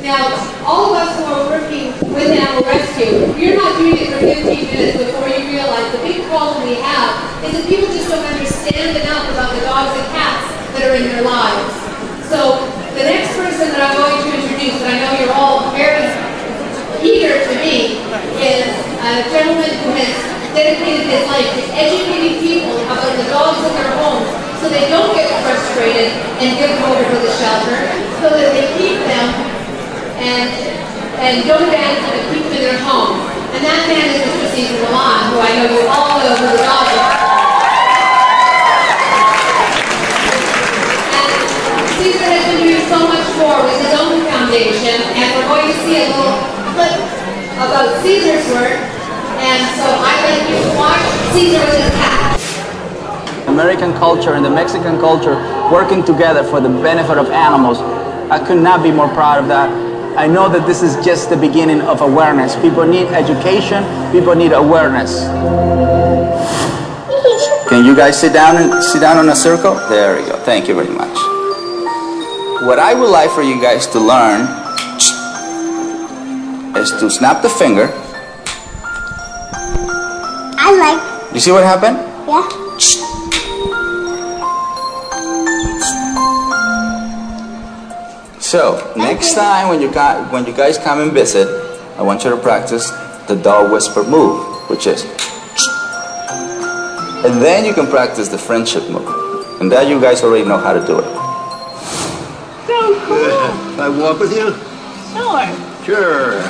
Now, 0.00 0.32
all 0.64 0.94
of 0.94 1.04
us 1.04 1.12
who 1.20 1.28
are 1.28 1.44
working 1.52 1.92
with 2.14 2.32
animal 2.32 2.64
rescue, 2.64 3.28
you're 3.36 3.60
not 3.60 3.76
doing 3.76 4.00
it 4.00 4.08
for 4.08 4.20
15 4.24 4.48
minutes 4.48 4.96
before 4.96 5.28
you 5.28 5.44
realize 5.52 5.92
the 5.92 6.00
big 6.00 6.24
problem 6.32 6.64
we 6.64 6.80
have 6.80 7.20
is 7.44 7.52
that 7.52 7.68
people 7.68 7.92
just 7.92 8.08
don't 8.08 8.24
understand 8.24 8.96
enough 8.96 9.28
about 9.28 9.52
the 9.52 9.60
dogs 9.68 9.92
and 9.92 10.08
cats 10.16 10.48
that 10.72 10.88
are 10.88 10.96
in 10.96 11.04
their 11.12 11.26
lives. 11.26 11.68
So 12.32 12.64
the 12.96 13.04
next 13.04 13.36
person 13.36 13.68
that 13.76 13.80
I'm 13.84 13.92
going 13.92 14.16
to 14.24 14.28
introduce, 14.40 14.80
and 14.80 14.88
I 14.88 14.96
know 15.04 15.12
you're 15.20 15.36
all 15.36 15.68
very 15.76 16.08
eager 17.04 17.44
to 17.44 17.54
meet, 17.60 18.00
is 18.40 18.72
a 19.04 19.28
gentleman 19.28 19.68
who 19.84 19.90
has 19.98 20.27
dedicated 20.54 21.08
his 21.08 21.24
life 21.28 21.48
to 21.56 21.62
educating 21.74 22.40
people 22.40 22.76
about 22.88 23.12
the 23.16 23.26
dogs 23.28 23.60
in 23.64 23.72
their 23.76 23.92
homes 24.00 24.28
so 24.60 24.68
they 24.68 24.90
don't 24.90 25.14
get 25.14 25.30
frustrated 25.46 26.10
and 26.42 26.58
give 26.58 26.70
them 26.70 26.82
over 26.90 27.02
to 27.02 27.16
the 27.22 27.32
shelter, 27.38 27.78
so 28.18 28.26
that 28.34 28.50
they 28.50 28.66
keep 28.74 28.98
them 29.06 29.26
and 30.18 30.50
and 31.22 31.46
don't 31.46 31.66
abandon 31.66 32.02
them 32.02 32.14
and 32.14 32.26
keep 32.34 32.46
them 32.46 32.58
in 32.58 32.62
their 32.62 32.82
home. 32.82 33.18
And 33.54 33.62
that 33.66 33.86
man 33.90 34.06
is 34.06 34.22
Mr. 34.22 34.46
Cesar 34.54 34.78
Millan, 34.86 35.34
who 35.34 35.38
I 35.42 35.50
know 35.58 35.66
you 35.66 35.82
all 35.90 36.18
know 36.22 36.30
who 36.30 36.46
the 36.46 36.62
dog 36.62 36.86
is. 36.94 37.06
And 41.10 41.30
Cesar 41.98 42.28
has 42.34 42.44
been 42.50 42.60
doing 42.66 42.86
so 42.86 42.98
much 43.06 43.26
more 43.38 43.62
with 43.66 43.78
his 43.82 43.94
own 43.98 44.22
foundation, 44.30 44.94
and 45.18 45.26
we're 45.38 45.50
going 45.50 45.70
to 45.70 45.76
see 45.86 46.02
a 46.02 46.06
little 46.06 46.38
clip 46.74 46.98
about 47.62 47.98
Cesar's 48.02 48.46
work. 48.54 48.78
And 49.38 49.62
so 49.78 49.86
I'd 49.86 50.17
American 53.58 53.92
culture 53.94 54.34
and 54.34 54.44
the 54.44 54.50
Mexican 54.50 55.00
culture 55.00 55.34
working 55.72 56.04
together 56.04 56.44
for 56.44 56.60
the 56.60 56.68
benefit 56.68 57.18
of 57.18 57.28
animals. 57.30 57.78
I 58.30 58.38
could 58.38 58.62
not 58.62 58.84
be 58.84 58.92
more 58.92 59.08
proud 59.08 59.42
of 59.42 59.48
that. 59.48 59.68
I 60.16 60.26
know 60.26 60.48
that 60.48 60.66
this 60.66 60.82
is 60.82 60.94
just 61.04 61.28
the 61.28 61.36
beginning 61.36 61.80
of 61.80 62.00
awareness. 62.00 62.54
People 62.56 62.86
need 62.86 63.08
education, 63.08 63.82
people 64.12 64.34
need 64.34 64.52
awareness. 64.52 65.26
Can 67.68 67.84
you 67.84 67.96
guys 67.96 68.18
sit 68.18 68.32
down 68.32 68.56
and 68.56 68.82
sit 68.82 69.00
down 69.00 69.16
on 69.16 69.28
a 69.28 69.34
circle? 69.34 69.74
There 69.88 70.16
we 70.16 70.28
go. 70.28 70.38
Thank 70.44 70.68
you 70.68 70.74
very 70.74 70.94
much. 70.94 71.16
What 72.66 72.78
I 72.78 72.94
would 72.94 73.10
like 73.10 73.30
for 73.30 73.42
you 73.42 73.60
guys 73.60 73.86
to 73.88 73.98
learn 73.98 74.42
is 76.76 76.90
to 77.00 77.10
snap 77.10 77.42
the 77.42 77.50
finger. 77.50 78.07
I 80.68 80.76
like. 80.76 81.32
You 81.32 81.40
see 81.40 81.50
what 81.50 81.64
happened? 81.64 81.96
Yeah. 82.28 82.44
So 88.38 88.92
next 88.94 89.34
time 89.34 89.70
when 89.70 89.80
you 89.80 89.90
got 89.90 90.30
when 90.30 90.44
you 90.44 90.52
guys 90.52 90.76
come 90.76 91.00
and 91.00 91.10
visit, 91.10 91.48
I 91.96 92.02
want 92.02 92.22
you 92.22 92.30
to 92.30 92.36
practice 92.36 92.90
the 93.28 93.40
dog 93.42 93.72
whisper 93.72 94.04
move, 94.04 94.44
which 94.68 94.86
is, 94.86 95.04
and 97.24 97.40
then 97.40 97.64
you 97.64 97.72
can 97.72 97.86
practice 97.86 98.28
the 98.28 98.36
friendship 98.36 98.90
move, 98.90 99.08
and 99.62 99.72
that 99.72 99.88
you 99.88 99.98
guys 99.98 100.22
already 100.22 100.44
know 100.44 100.58
how 100.58 100.74
to 100.74 100.80
do 100.86 100.98
it. 100.98 101.08
So 102.68 102.76
cool. 103.08 103.16
Can 103.72 103.80
I 103.80 103.88
walk 103.88 104.20
with 104.20 104.36
you? 104.36 104.52
Sure. 105.16 105.48
Sure. 105.84 106.40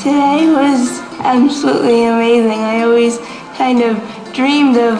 Today 0.00 0.52
was 0.52 1.03
absolutely 1.20 2.04
amazing. 2.04 2.60
I 2.60 2.82
always 2.82 3.18
kind 3.56 3.82
of 3.82 3.96
dreamed 4.32 4.76
of 4.76 4.98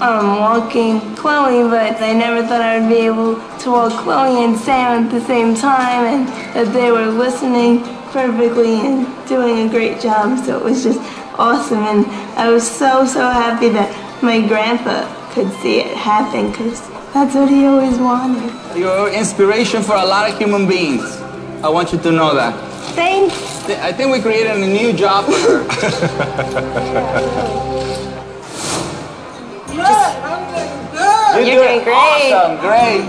um, 0.00 0.40
walking 0.40 1.00
Chloe, 1.14 1.68
but 1.68 2.00
I 2.02 2.12
never 2.12 2.46
thought 2.46 2.60
I 2.60 2.80
would 2.80 2.88
be 2.88 3.06
able 3.06 3.36
to 3.60 3.70
walk 3.70 3.92
Chloe 4.02 4.44
and 4.44 4.58
Sam 4.58 5.04
at 5.04 5.10
the 5.10 5.20
same 5.20 5.54
time, 5.54 6.04
and 6.06 6.28
that 6.54 6.72
they 6.72 6.90
were 6.90 7.06
listening 7.06 7.82
perfectly 8.10 8.80
and 8.80 9.06
doing 9.28 9.66
a 9.66 9.70
great 9.70 10.00
job. 10.00 10.44
So 10.44 10.58
it 10.58 10.64
was 10.64 10.82
just 10.82 11.00
awesome, 11.38 11.84
and 11.84 12.06
I 12.36 12.50
was 12.50 12.68
so 12.68 13.06
so 13.06 13.30
happy 13.30 13.68
that 13.70 13.90
my 14.22 14.40
grandpa 14.46 15.06
could 15.32 15.50
see 15.62 15.80
it 15.80 15.96
happen 15.96 16.50
because 16.50 16.80
that's 17.14 17.34
what 17.34 17.48
he 17.48 17.64
always 17.66 17.98
wanted. 17.98 18.52
You're 18.76 19.12
inspiration 19.12 19.82
for 19.82 19.94
a 19.94 20.04
lot 20.04 20.30
of 20.30 20.36
human 20.38 20.66
beings. 20.66 21.04
I 21.62 21.68
want 21.68 21.92
you 21.92 21.98
to 22.00 22.10
know 22.10 22.34
that. 22.34 22.71
Thanks. 22.94 23.34
I 23.70 23.92
think 23.92 24.12
we 24.12 24.20
created 24.20 24.52
a 24.52 24.58
new 24.58 24.92
job 24.92 25.24
for 25.30 25.32
her. 25.32 25.62
You're 31.34 31.44
doing 31.46 31.82
great. 31.82 31.94
Awesome, 31.94 32.60
great. 32.60 33.00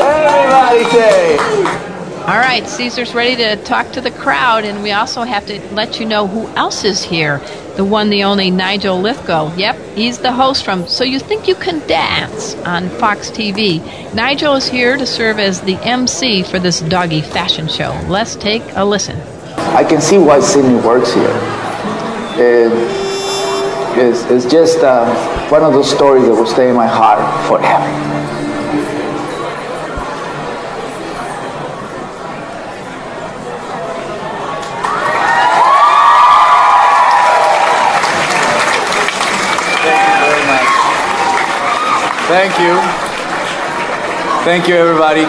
Everybody 0.00 0.84
say. 0.90 1.73
All 2.26 2.38
right, 2.38 2.66
Cesar's 2.66 3.14
ready 3.14 3.36
to 3.36 3.56
talk 3.64 3.92
to 3.92 4.00
the 4.00 4.10
crowd, 4.10 4.64
and 4.64 4.82
we 4.82 4.92
also 4.92 5.24
have 5.24 5.44
to 5.44 5.60
let 5.74 6.00
you 6.00 6.06
know 6.06 6.26
who 6.26 6.48
else 6.56 6.82
is 6.82 7.04
here. 7.04 7.36
The 7.76 7.84
one, 7.84 8.08
the 8.08 8.24
only 8.24 8.50
Nigel 8.50 8.96
Lythgoe. 8.96 9.58
Yep, 9.58 9.76
he's 9.94 10.20
the 10.20 10.32
host 10.32 10.64
from 10.64 10.88
So 10.88 11.04
You 11.04 11.18
Think 11.18 11.46
You 11.46 11.54
Can 11.54 11.86
Dance 11.86 12.54
on 12.64 12.88
Fox 12.88 13.30
TV. 13.30 13.84
Nigel 14.14 14.54
is 14.54 14.66
here 14.66 14.96
to 14.96 15.04
serve 15.04 15.38
as 15.38 15.60
the 15.60 15.76
MC 15.86 16.44
for 16.44 16.58
this 16.58 16.80
doggy 16.80 17.20
fashion 17.20 17.68
show. 17.68 17.90
Let's 18.08 18.36
take 18.36 18.62
a 18.74 18.86
listen. 18.86 19.20
I 19.76 19.84
can 19.84 20.00
see 20.00 20.16
why 20.16 20.40
Sydney 20.40 20.76
works 20.76 21.12
here. 21.12 21.28
It, 22.38 22.72
it's, 23.98 24.24
it's 24.30 24.50
just 24.50 24.78
uh, 24.78 25.50
one 25.50 25.62
of 25.62 25.74
those 25.74 25.90
stories 25.90 26.24
that 26.24 26.32
will 26.32 26.46
stay 26.46 26.70
in 26.70 26.74
my 26.74 26.86
heart 26.86 27.20
forever. 27.48 28.13
Thank 42.34 42.58
you. 42.58 42.74
Thank 44.42 44.66
you, 44.66 44.74
everybody. 44.74 45.22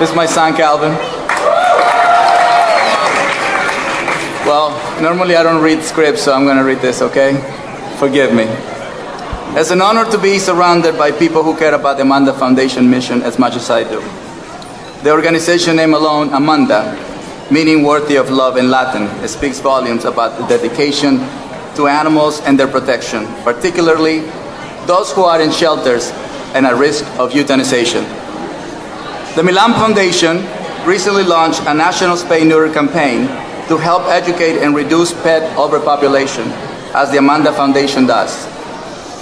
This 0.00 0.10
is 0.10 0.16
my 0.16 0.26
son, 0.26 0.56
Calvin. 0.56 0.90
Well, 4.44 4.74
normally 5.00 5.36
I 5.36 5.44
don't 5.44 5.62
read 5.62 5.80
scripts, 5.84 6.22
so 6.22 6.32
I'm 6.32 6.42
going 6.42 6.56
to 6.56 6.64
read 6.64 6.78
this, 6.78 7.02
okay? 7.02 7.36
Forgive 8.00 8.34
me. 8.34 8.46
It's 9.56 9.70
an 9.70 9.80
honor 9.80 10.10
to 10.10 10.18
be 10.18 10.40
surrounded 10.40 10.98
by 10.98 11.12
people 11.12 11.44
who 11.44 11.56
care 11.56 11.72
about 11.72 11.98
the 11.98 12.02
Amanda 12.02 12.32
Foundation 12.32 12.90
mission 12.90 13.22
as 13.22 13.38
much 13.38 13.54
as 13.54 13.70
I 13.70 13.84
do. 13.84 14.00
The 15.04 15.12
organization 15.12 15.76
name 15.76 15.94
alone, 15.94 16.34
Amanda, 16.34 16.98
meaning 17.48 17.84
worthy 17.84 18.16
of 18.16 18.28
love 18.28 18.56
in 18.56 18.72
Latin, 18.72 19.04
it 19.22 19.28
speaks 19.28 19.60
volumes 19.60 20.04
about 20.04 20.36
the 20.36 20.44
dedication 20.48 21.18
to 21.76 21.86
animals 21.86 22.40
and 22.40 22.58
their 22.58 22.66
protection, 22.66 23.24
particularly 23.44 24.22
those 24.86 25.12
who 25.12 25.22
are 25.22 25.40
in 25.40 25.52
shelters 25.52 26.10
and 26.54 26.66
at 26.66 26.76
risk 26.76 27.04
of 27.18 27.32
euthanization. 27.32 28.04
The 29.36 29.42
Millan 29.42 29.72
Foundation 29.74 30.44
recently 30.86 31.24
launched 31.24 31.60
a 31.66 31.74
national 31.74 32.16
spay 32.16 32.46
neuter 32.46 32.72
campaign 32.72 33.26
to 33.68 33.76
help 33.76 34.02
educate 34.08 34.58
and 34.58 34.74
reduce 34.74 35.12
pet 35.22 35.56
overpopulation, 35.56 36.48
as 36.94 37.10
the 37.12 37.18
Amanda 37.18 37.52
Foundation 37.52 38.06
does. 38.06 38.46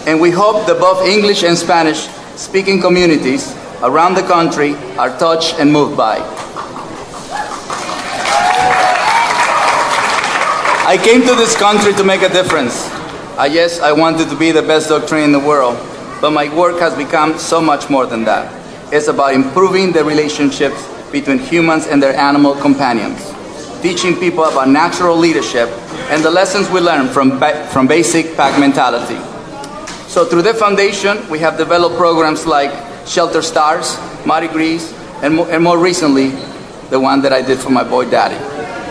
And 0.06 0.20
we 0.20 0.30
hope 0.30 0.66
that 0.66 0.80
both 0.80 1.04
English 1.06 1.42
and 1.42 1.56
Spanish 1.58 2.08
speaking 2.36 2.80
communities 2.80 3.54
around 3.82 4.14
the 4.14 4.22
country 4.22 4.74
are 4.96 5.10
touched 5.18 5.58
and 5.58 5.70
moved 5.70 5.96
by. 5.96 6.16
I 10.88 10.96
came 10.96 11.20
to 11.20 11.34
this 11.34 11.54
country 11.54 11.92
to 11.92 12.04
make 12.04 12.22
a 12.22 12.30
difference. 12.30 12.88
I 13.36 13.46
yes, 13.52 13.80
I 13.80 13.92
wanted 13.92 14.30
to 14.30 14.36
be 14.36 14.52
the 14.52 14.62
best 14.62 14.88
trainer 15.06 15.24
in 15.26 15.32
the 15.32 15.38
world, 15.38 15.76
but 16.20 16.30
my 16.32 16.52
work 16.54 16.78
has 16.80 16.94
become 16.94 17.38
so 17.38 17.60
much 17.60 17.88
more 17.90 18.06
than 18.06 18.24
that. 18.24 18.52
It's 18.92 19.08
about 19.08 19.34
improving 19.34 19.92
the 19.92 20.04
relationships 20.04 20.86
between 21.12 21.38
humans 21.38 21.86
and 21.86 22.02
their 22.02 22.14
animal 22.14 22.54
companions, 22.54 23.32
teaching 23.82 24.16
people 24.16 24.44
about 24.44 24.68
natural 24.68 25.16
leadership 25.16 25.68
and 26.10 26.22
the 26.24 26.30
lessons 26.30 26.68
we 26.70 26.80
learn 26.80 27.08
from, 27.08 27.38
ba- 27.38 27.66
from 27.72 27.86
basic 27.86 28.34
pack 28.36 28.58
mentality. 28.58 29.16
So 30.08 30.24
through 30.24 30.42
the 30.42 30.54
foundation, 30.54 31.28
we 31.30 31.38
have 31.40 31.56
developed 31.58 31.96
programs 31.96 32.46
like 32.46 32.72
Shelter 33.06 33.42
Stars, 33.42 33.96
Mutt-i-grees, 34.26 34.92
and, 35.22 35.36
mo- 35.36 35.46
and 35.46 35.62
more 35.62 35.78
recently, 35.78 36.30
the 36.90 36.98
one 36.98 37.20
that 37.22 37.32
I 37.32 37.42
did 37.42 37.58
for 37.58 37.70
my 37.70 37.84
boy 37.84 38.08
Daddy, 38.10 38.36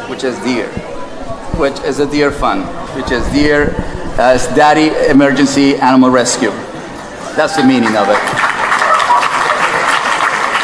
which 0.10 0.24
is 0.24 0.38
DAER, 0.40 0.68
which 1.58 1.80
is 1.82 2.00
a 2.00 2.06
DAER 2.06 2.32
fund, 2.32 2.64
which 2.96 3.12
is 3.12 3.26
DAER 3.34 3.74
as 4.20 4.48
Daddy 4.56 4.90
Emergency 5.10 5.76
Animal 5.76 6.10
Rescue. 6.12 6.52
That's 7.38 7.56
the 7.56 7.64
meaning 7.64 7.96
of 7.96 8.10
it. 8.10 8.18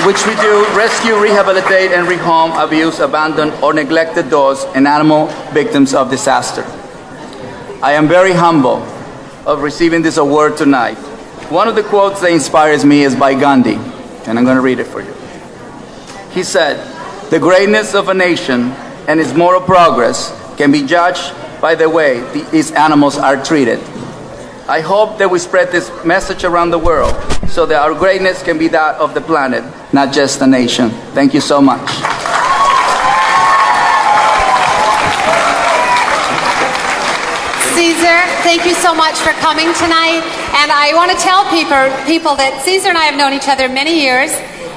Which 0.07 0.25
we 0.25 0.33
do 0.41 0.65
rescue, 0.75 1.15
rehabilitate, 1.21 1.91
and 1.91 2.07
rehome 2.07 2.51
abused, 2.61 2.99
abandoned, 2.99 3.53
or 3.63 3.75
neglected 3.75 4.31
dogs 4.31 4.65
and 4.73 4.87
animal 4.87 5.27
victims 5.53 5.93
of 5.93 6.09
disaster. 6.09 6.65
I 7.83 7.91
am 7.93 8.07
very 8.07 8.33
humble 8.33 8.77
of 9.45 9.61
receiving 9.61 10.01
this 10.01 10.17
award 10.17 10.57
tonight. 10.57 10.97
One 11.51 11.67
of 11.67 11.75
the 11.75 11.83
quotes 11.83 12.21
that 12.21 12.31
inspires 12.31 12.83
me 12.83 13.03
is 13.03 13.15
by 13.15 13.35
Gandhi, 13.35 13.75
and 14.25 14.39
I'm 14.39 14.43
going 14.43 14.57
to 14.57 14.61
read 14.61 14.79
it 14.79 14.87
for 14.87 15.01
you. 15.01 15.13
He 16.31 16.41
said, 16.41 16.83
The 17.29 17.39
greatness 17.39 17.93
of 17.93 18.09
a 18.09 18.15
nation 18.15 18.71
and 19.07 19.19
its 19.19 19.35
moral 19.35 19.61
progress 19.61 20.33
can 20.57 20.71
be 20.71 20.83
judged 20.87 21.35
by 21.61 21.75
the 21.75 21.87
way 21.87 22.17
its 22.51 22.71
animals 22.71 23.19
are 23.19 23.41
treated. 23.45 23.79
I 24.67 24.79
hope 24.79 25.17
that 25.17 25.29
we 25.29 25.39
spread 25.39 25.73
this 25.73 25.91
message 26.05 26.45
around 26.45 26.71
the 26.71 26.79
world 26.79 27.13
so 27.49 27.65
that 27.65 27.81
our 27.81 27.93
greatness 27.93 28.41
can 28.41 28.57
be 28.57 28.69
that 28.69 28.95
of 28.95 29.13
the 29.13 29.19
planet, 29.19 29.61
not 29.91 30.13
just 30.13 30.41
a 30.41 30.47
nation. 30.47 30.89
Thank 31.11 31.33
you 31.33 31.41
so 31.41 31.59
much. 31.59 31.83
Cesar, 37.75 38.23
thank 38.47 38.63
you 38.63 38.73
so 38.79 38.95
much 38.95 39.19
for 39.19 39.35
coming 39.43 39.67
tonight. 39.75 40.23
And 40.55 40.71
I 40.71 40.93
want 40.95 41.11
to 41.11 41.17
tell 41.17 41.43
people, 41.51 41.83
people 42.07 42.35
that 42.39 42.61
Cesar 42.63 42.87
and 42.87 42.97
I 42.97 43.03
have 43.03 43.17
known 43.19 43.33
each 43.33 43.49
other 43.49 43.67
many 43.67 43.99
years. 43.99 44.31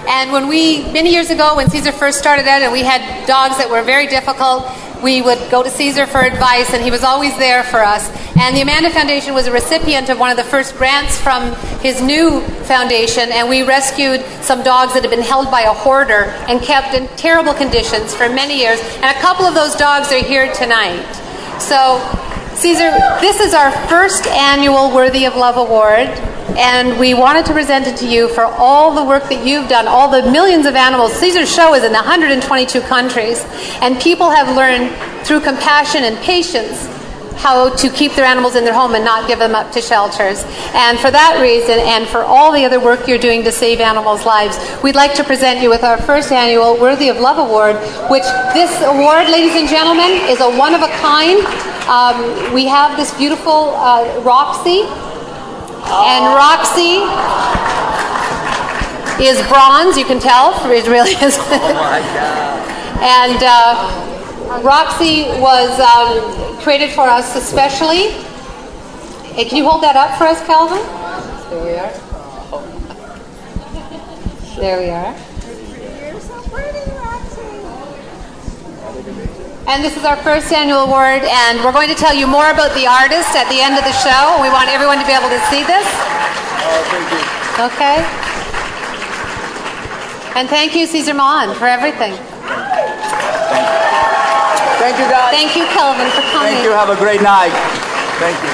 And 0.08 0.32
when 0.32 0.48
we, 0.48 0.82
many 0.90 1.12
years 1.12 1.30
ago, 1.30 1.54
when 1.54 1.70
Cesar 1.70 1.92
first 1.92 2.18
started 2.18 2.48
out 2.48 2.62
and 2.62 2.72
we 2.72 2.82
had 2.82 3.26
dogs 3.26 3.56
that 3.58 3.70
were 3.70 3.82
very 3.82 4.08
difficult, 4.08 4.66
we 5.06 5.22
would 5.22 5.38
go 5.52 5.62
to 5.62 5.70
Cesar 5.70 6.04
for 6.04 6.18
advice, 6.22 6.74
and 6.74 6.82
he 6.82 6.90
was 6.90 7.04
always 7.04 7.30
there 7.38 7.62
for 7.62 7.78
us. 7.78 8.10
And 8.40 8.56
the 8.56 8.62
Amanda 8.62 8.90
Foundation 8.90 9.34
was 9.34 9.46
a 9.46 9.52
recipient 9.52 10.08
of 10.08 10.18
one 10.18 10.32
of 10.32 10.36
the 10.36 10.42
first 10.42 10.76
grants 10.76 11.16
from 11.16 11.54
his 11.78 12.02
new 12.02 12.40
foundation, 12.66 13.30
and 13.30 13.48
we 13.48 13.62
rescued 13.62 14.20
some 14.42 14.64
dogs 14.64 14.94
that 14.94 15.02
had 15.02 15.10
been 15.12 15.22
held 15.22 15.48
by 15.48 15.60
a 15.60 15.72
hoarder 15.72 16.24
and 16.50 16.60
kept 16.60 16.92
in 16.92 17.06
terrible 17.16 17.54
conditions 17.54 18.16
for 18.16 18.28
many 18.28 18.58
years. 18.58 18.80
And 18.96 19.04
a 19.04 19.20
couple 19.20 19.46
of 19.46 19.54
those 19.54 19.76
dogs 19.76 20.10
are 20.10 20.24
here 20.24 20.52
tonight. 20.52 21.06
So, 21.60 22.02
Cesar, 22.56 22.90
this 23.20 23.38
is 23.38 23.52
our 23.52 23.70
first 23.86 24.26
annual 24.28 24.90
Worthy 24.90 25.26
of 25.26 25.36
Love 25.36 25.58
Award, 25.58 26.08
and 26.56 26.98
we 26.98 27.12
wanted 27.12 27.44
to 27.44 27.52
present 27.52 27.86
it 27.86 27.98
to 27.98 28.08
you 28.08 28.28
for 28.30 28.44
all 28.44 28.94
the 28.94 29.04
work 29.04 29.24
that 29.24 29.46
you've 29.46 29.68
done, 29.68 29.86
all 29.86 30.10
the 30.10 30.30
millions 30.32 30.64
of 30.64 30.74
animals. 30.74 31.12
Cesar's 31.12 31.54
show 31.54 31.74
is 31.74 31.84
in 31.84 31.92
122 31.92 32.80
countries, 32.80 33.44
and 33.82 34.00
people 34.00 34.30
have 34.30 34.56
learned 34.56 34.90
through 35.26 35.40
compassion 35.40 36.04
and 36.04 36.16
patience 36.24 36.88
how 37.36 37.74
to 37.76 37.90
keep 37.90 38.14
their 38.14 38.24
animals 38.24 38.56
in 38.56 38.64
their 38.64 38.74
home 38.74 38.94
and 38.94 39.04
not 39.04 39.28
give 39.28 39.38
them 39.38 39.54
up 39.54 39.70
to 39.72 39.80
shelters. 39.80 40.44
And 40.74 40.98
for 40.98 41.10
that 41.10 41.38
reason, 41.40 41.78
and 41.78 42.06
for 42.08 42.22
all 42.22 42.52
the 42.52 42.64
other 42.64 42.80
work 42.80 43.06
you're 43.06 43.18
doing 43.18 43.44
to 43.44 43.52
save 43.52 43.80
animals' 43.80 44.24
lives, 44.24 44.58
we'd 44.82 44.96
like 44.96 45.14
to 45.14 45.24
present 45.24 45.60
you 45.62 45.68
with 45.68 45.84
our 45.84 45.98
first 45.98 46.32
annual 46.32 46.80
Worthy 46.80 47.08
of 47.08 47.18
Love 47.18 47.38
Award, 47.38 47.76
which 48.10 48.24
this 48.54 48.72
award, 48.82 49.28
ladies 49.28 49.54
and 49.54 49.68
gentlemen, 49.68 50.10
is 50.28 50.40
a 50.40 50.48
one 50.48 50.74
of 50.74 50.82
a 50.82 50.88
kind. 50.98 51.44
Um, 51.86 52.52
we 52.52 52.66
have 52.66 52.96
this 52.96 53.14
beautiful 53.16 53.76
uh, 53.76 54.20
Roxy, 54.24 54.82
and 55.86 56.34
Roxy 56.34 57.04
is 59.22 59.40
bronze. 59.48 59.96
You 59.96 60.04
can 60.04 60.20
tell 60.20 60.52
it 60.70 60.86
really 60.88 61.12
is. 61.22 61.38
Oh 61.46 61.74
my 61.74 62.00
God. 62.00 62.76
And 62.98 63.42
uh, 63.42 64.15
Roxy 64.46 65.24
was 65.42 65.80
um, 65.80 66.56
created 66.62 66.90
for 66.92 67.08
us 67.08 67.34
especially. 67.34 68.12
Hey, 69.34 69.44
can 69.44 69.58
you 69.58 69.68
hold 69.68 69.82
that 69.82 69.96
up 69.96 70.16
for 70.16 70.24
us, 70.24 70.40
Calvin? 70.46 70.78
There 71.50 71.64
we 71.64 71.74
are. 71.74 71.92
There 74.56 74.78
we 74.80 74.90
are. 74.90 75.14
And 79.68 79.82
this 79.82 79.96
is 79.96 80.04
our 80.04 80.16
first 80.18 80.52
annual 80.52 80.86
award, 80.86 81.24
and 81.26 81.58
we're 81.64 81.72
going 81.72 81.88
to 81.88 81.94
tell 81.96 82.14
you 82.14 82.28
more 82.28 82.48
about 82.50 82.72
the 82.78 82.86
artist 82.86 83.34
at 83.34 83.50
the 83.50 83.58
end 83.60 83.74
of 83.74 83.82
the 83.82 83.92
show. 83.98 84.38
We 84.40 84.48
want 84.48 84.70
everyone 84.70 84.98
to 85.02 85.06
be 85.06 85.12
able 85.12 85.28
to 85.28 85.42
see 85.50 85.66
this. 85.66 85.84
Okay. 87.58 87.98
And 90.38 90.48
thank 90.48 90.76
you, 90.76 90.86
Cesar 90.86 91.14
Mon, 91.14 91.52
for 91.56 91.66
everything. 91.66 92.14
Thank 94.86 94.98
you, 95.00 95.10
guys. 95.10 95.34
Thank 95.34 95.56
you, 95.56 95.64
Calvin, 95.74 96.08
for 96.12 96.20
coming. 96.30 96.52
Thank 96.52 96.64
you. 96.64 96.70
Have 96.70 96.90
a 96.90 96.94
great 96.94 97.20
night. 97.20 97.50
Thank 98.20 98.38
you. 98.40 98.50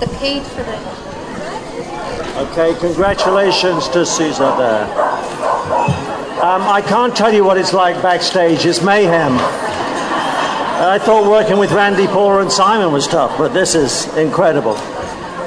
The 0.00 0.06
page 0.18 0.42
for 0.42 0.64
the. 0.64 0.76
Okay, 2.50 2.78
congratulations 2.78 3.88
to 3.88 4.04
Cesar 4.04 4.54
there. 4.58 4.84
Um, 6.44 6.60
I 6.60 6.84
can't 6.86 7.16
tell 7.16 7.32
you 7.32 7.42
what 7.42 7.56
it's 7.56 7.72
like 7.72 8.02
backstage. 8.02 8.66
It's 8.66 8.82
mayhem. 8.82 9.38
I 10.80 10.98
thought 11.02 11.26
working 11.26 11.56
with 11.56 11.72
Randy, 11.72 12.06
Paula, 12.06 12.42
and 12.42 12.52
Simon 12.52 12.92
was 12.92 13.06
tough, 13.06 13.38
but 13.38 13.54
this 13.54 13.74
is 13.74 14.14
incredible. 14.18 14.78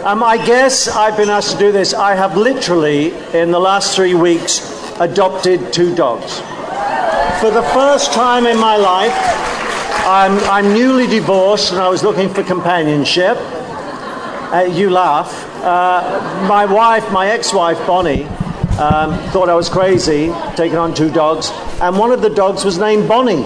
Um, 0.03 0.23
I 0.23 0.43
guess 0.43 0.87
I've 0.87 1.15
been 1.15 1.29
asked 1.29 1.51
to 1.51 1.59
do 1.59 1.71
this. 1.71 1.93
I 1.93 2.15
have 2.15 2.35
literally, 2.35 3.13
in 3.35 3.51
the 3.51 3.59
last 3.59 3.95
three 3.95 4.15
weeks, 4.15 4.59
adopted 4.99 5.71
two 5.71 5.93
dogs. 5.93 6.39
For 7.39 7.51
the 7.51 7.61
first 7.71 8.11
time 8.11 8.47
in 8.47 8.57
my 8.57 8.77
life, 8.77 9.13
I'm, 10.07 10.39
I'm 10.49 10.73
newly 10.73 11.05
divorced 11.05 11.71
and 11.71 11.79
I 11.79 11.87
was 11.87 12.01
looking 12.01 12.33
for 12.33 12.41
companionship. 12.41 13.37
Uh, 13.37 14.67
you 14.71 14.89
laugh. 14.89 15.45
Uh, 15.63 16.47
my 16.47 16.65
wife, 16.65 17.11
my 17.11 17.27
ex 17.27 17.53
wife, 17.53 17.77
Bonnie, 17.85 18.23
um, 18.81 19.13
thought 19.29 19.49
I 19.49 19.53
was 19.53 19.69
crazy 19.69 20.33
taking 20.55 20.79
on 20.79 20.95
two 20.95 21.11
dogs, 21.11 21.51
and 21.79 21.95
one 21.95 22.11
of 22.11 22.23
the 22.23 22.29
dogs 22.31 22.65
was 22.65 22.79
named 22.79 23.07
Bonnie. 23.07 23.43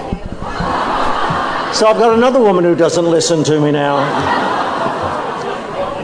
So 1.76 1.88
I've 1.88 2.00
got 2.00 2.18
another 2.18 2.40
woman 2.40 2.64
who 2.64 2.76
doesn't 2.76 3.06
listen 3.06 3.44
to 3.44 3.60
me 3.60 3.72
now. 3.72 4.55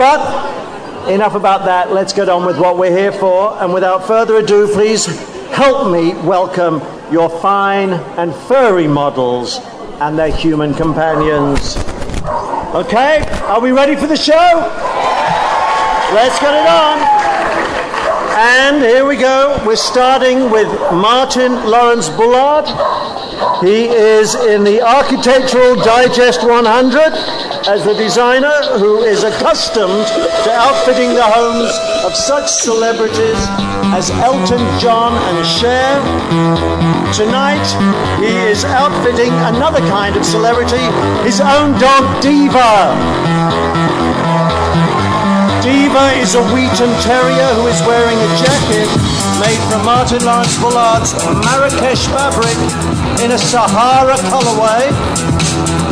But 0.02 1.12
enough 1.12 1.36
about 1.36 1.66
that. 1.66 1.92
Let's 1.92 2.12
get 2.12 2.28
on 2.28 2.44
with 2.44 2.58
what 2.58 2.76
we're 2.76 2.90
here 2.90 3.12
for. 3.12 3.56
And 3.62 3.72
without 3.72 4.08
further 4.08 4.38
ado, 4.38 4.68
please 4.74 5.06
help 5.52 5.92
me 5.92 6.16
welcome 6.28 6.82
your 7.14 7.30
fine 7.30 7.92
and 8.18 8.34
furry 8.34 8.88
models 8.88 9.60
and 10.00 10.18
their 10.18 10.36
human 10.36 10.74
companions. 10.74 11.78
Okay, 12.74 13.24
are 13.44 13.62
we 13.62 13.74
ready 13.74 13.96
for 13.96 14.08
the 14.08 14.18
show? 14.18 14.34
Let's 16.16 16.40
get 16.40 16.56
it 16.56 16.68
on. 16.68 17.21
And 18.34 18.82
here 18.82 19.06
we 19.06 19.18
go. 19.18 19.62
We're 19.66 19.76
starting 19.76 20.50
with 20.50 20.70
Martin 20.94 21.52
Lawrence 21.70 22.08
Bullard. 22.08 22.66
He 23.62 23.90
is 23.90 24.36
in 24.36 24.64
the 24.64 24.82
Architectural 24.82 25.76
Digest 25.76 26.48
100 26.48 26.98
as 27.68 27.84
the 27.84 27.94
designer 27.94 28.56
who 28.80 29.04
is 29.04 29.24
accustomed 29.24 30.08
to 30.08 30.50
outfitting 30.50 31.14
the 31.14 31.24
homes 31.24 31.72
of 32.06 32.16
such 32.16 32.48
celebrities 32.48 33.38
as 33.92 34.10
Elton 34.12 34.64
John 34.80 35.14
and 35.14 35.46
Cher. 35.46 36.00
Tonight, 37.14 37.68
he 38.20 38.34
is 38.50 38.64
outfitting 38.64 39.34
another 39.52 39.82
kind 39.92 40.16
of 40.16 40.26
celebrity, 40.26 40.88
his 41.26 41.42
own 41.42 41.78
dog 41.80 42.24
Diva. 42.24 44.21
Diva 45.62 46.18
is 46.18 46.34
a 46.34 46.42
Wheaten 46.50 46.90
Terrier 47.06 47.54
who 47.54 47.68
is 47.70 47.80
wearing 47.86 48.18
a 48.18 48.30
jacket 48.42 48.90
made 49.38 49.62
from 49.70 49.86
Martin 49.86 50.26
Lawrence 50.26 50.58
Bullard's 50.58 51.14
Marrakesh 51.46 52.10
fabric 52.10 52.58
in 53.22 53.30
a 53.30 53.38
Sahara 53.38 54.18
colorway, 54.34 54.90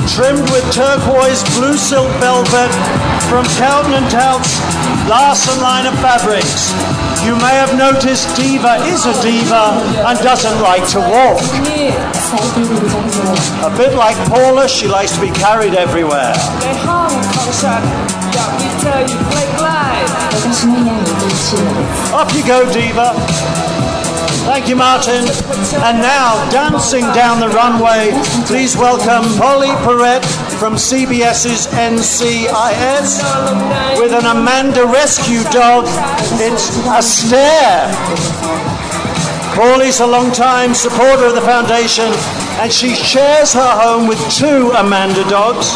trimmed 0.10 0.50
with 0.50 0.66
turquoise 0.74 1.46
blue 1.54 1.78
silk 1.78 2.10
velvet 2.18 2.74
from 3.30 3.46
Cowtan 3.62 3.94
and 3.94 4.10
Tout's 4.10 4.58
Larsen 5.06 5.62
line 5.62 5.86
of 5.86 5.94
fabrics. 6.02 6.74
You 7.22 7.38
may 7.38 7.54
have 7.54 7.78
noticed 7.78 8.26
Diva 8.36 8.82
is 8.90 9.06
a 9.06 9.14
diva 9.22 9.78
and 10.10 10.18
doesn't 10.26 10.62
like 10.66 10.88
to 10.98 11.00
walk. 11.00 11.38
A 13.62 13.78
bit 13.78 13.94
like 13.94 14.18
Paula, 14.30 14.68
she 14.68 14.88
likes 14.88 15.14
to 15.14 15.22
be 15.22 15.30
carried 15.32 15.76
everywhere. 15.76 16.34
Off 22.14 22.34
you 22.36 22.44
go, 22.46 22.72
Diva. 22.72 23.14
Thank 24.46 24.68
you, 24.68 24.76
Martin. 24.76 25.26
And 25.84 26.02
now, 26.02 26.50
dancing 26.50 27.06
down 27.14 27.40
the 27.40 27.50
runway, 27.50 28.12
please 28.48 28.76
welcome 28.76 29.30
Pauley 29.38 29.76
Perrette 29.84 30.26
from 30.60 30.74
CBS's 30.76 31.68
NCIS 31.68 33.22
with 34.00 34.14
an 34.14 34.26
Amanda 34.26 34.86
rescue 34.86 35.44
dog. 35.52 35.86
It's 36.40 36.70
Astaire. 36.88 37.94
Pauley's 39.54 40.00
a 40.00 40.08
long-time 40.08 40.74
supporter 40.74 41.26
of 41.26 41.36
the 41.36 41.42
foundation, 41.42 42.12
and 42.62 42.72
she 42.72 42.96
shares 42.96 43.54
her 43.54 43.72
home 43.82 44.08
with 44.08 44.20
two 44.32 44.72
Amanda 44.72 45.24
dogs, 45.30 45.76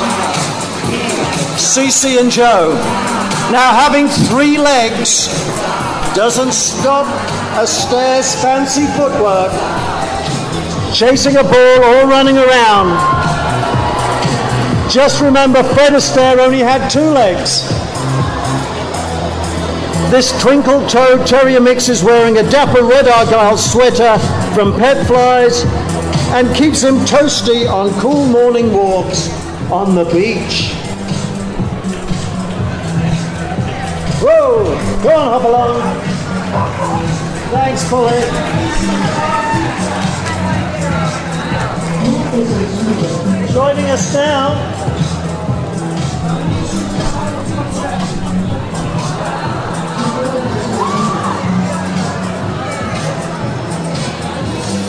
Cece 1.55 2.19
and 2.19 2.31
Joe. 2.31 2.73
Now, 3.51 3.73
having 3.73 4.07
three 4.07 4.57
legs 4.57 5.27
doesn't 6.15 6.53
stop 6.53 7.07
Astaire's 7.55 8.35
fancy 8.41 8.85
footwork, 8.97 9.51
chasing 10.93 11.37
a 11.37 11.43
ball 11.43 11.83
or 11.83 12.07
running 12.07 12.37
around. 12.37 12.89
Just 14.91 15.21
remember, 15.21 15.63
Fred 15.63 15.93
Astaire 15.93 16.37
only 16.39 16.59
had 16.59 16.89
two 16.89 16.99
legs. 16.99 17.67
This 20.11 20.31
twinkle 20.39 20.87
toed 20.87 21.25
terrier 21.25 21.59
mix 21.59 21.89
is 21.89 22.03
wearing 22.03 22.37
a 22.37 22.43
dapper 22.43 22.83
red 22.83 23.07
argyle 23.07 23.57
sweater 23.57 24.19
from 24.53 24.77
Pet 24.77 25.07
Flies 25.07 25.63
and 26.33 26.55
keeps 26.55 26.83
him 26.83 26.97
toasty 27.05 27.67
on 27.67 27.91
cool 27.99 28.27
morning 28.27 28.71
walks 28.73 29.29
on 29.71 29.95
the 29.95 30.05
beach. 30.05 30.82
Go 34.43 35.15
on, 35.15 35.31
hop 35.31 35.43
along. 35.45 35.79
Thanks, 37.51 37.83
Pauley. 37.85 38.19
Joining 43.53 43.85
us 43.85 44.13
now. 44.13 44.73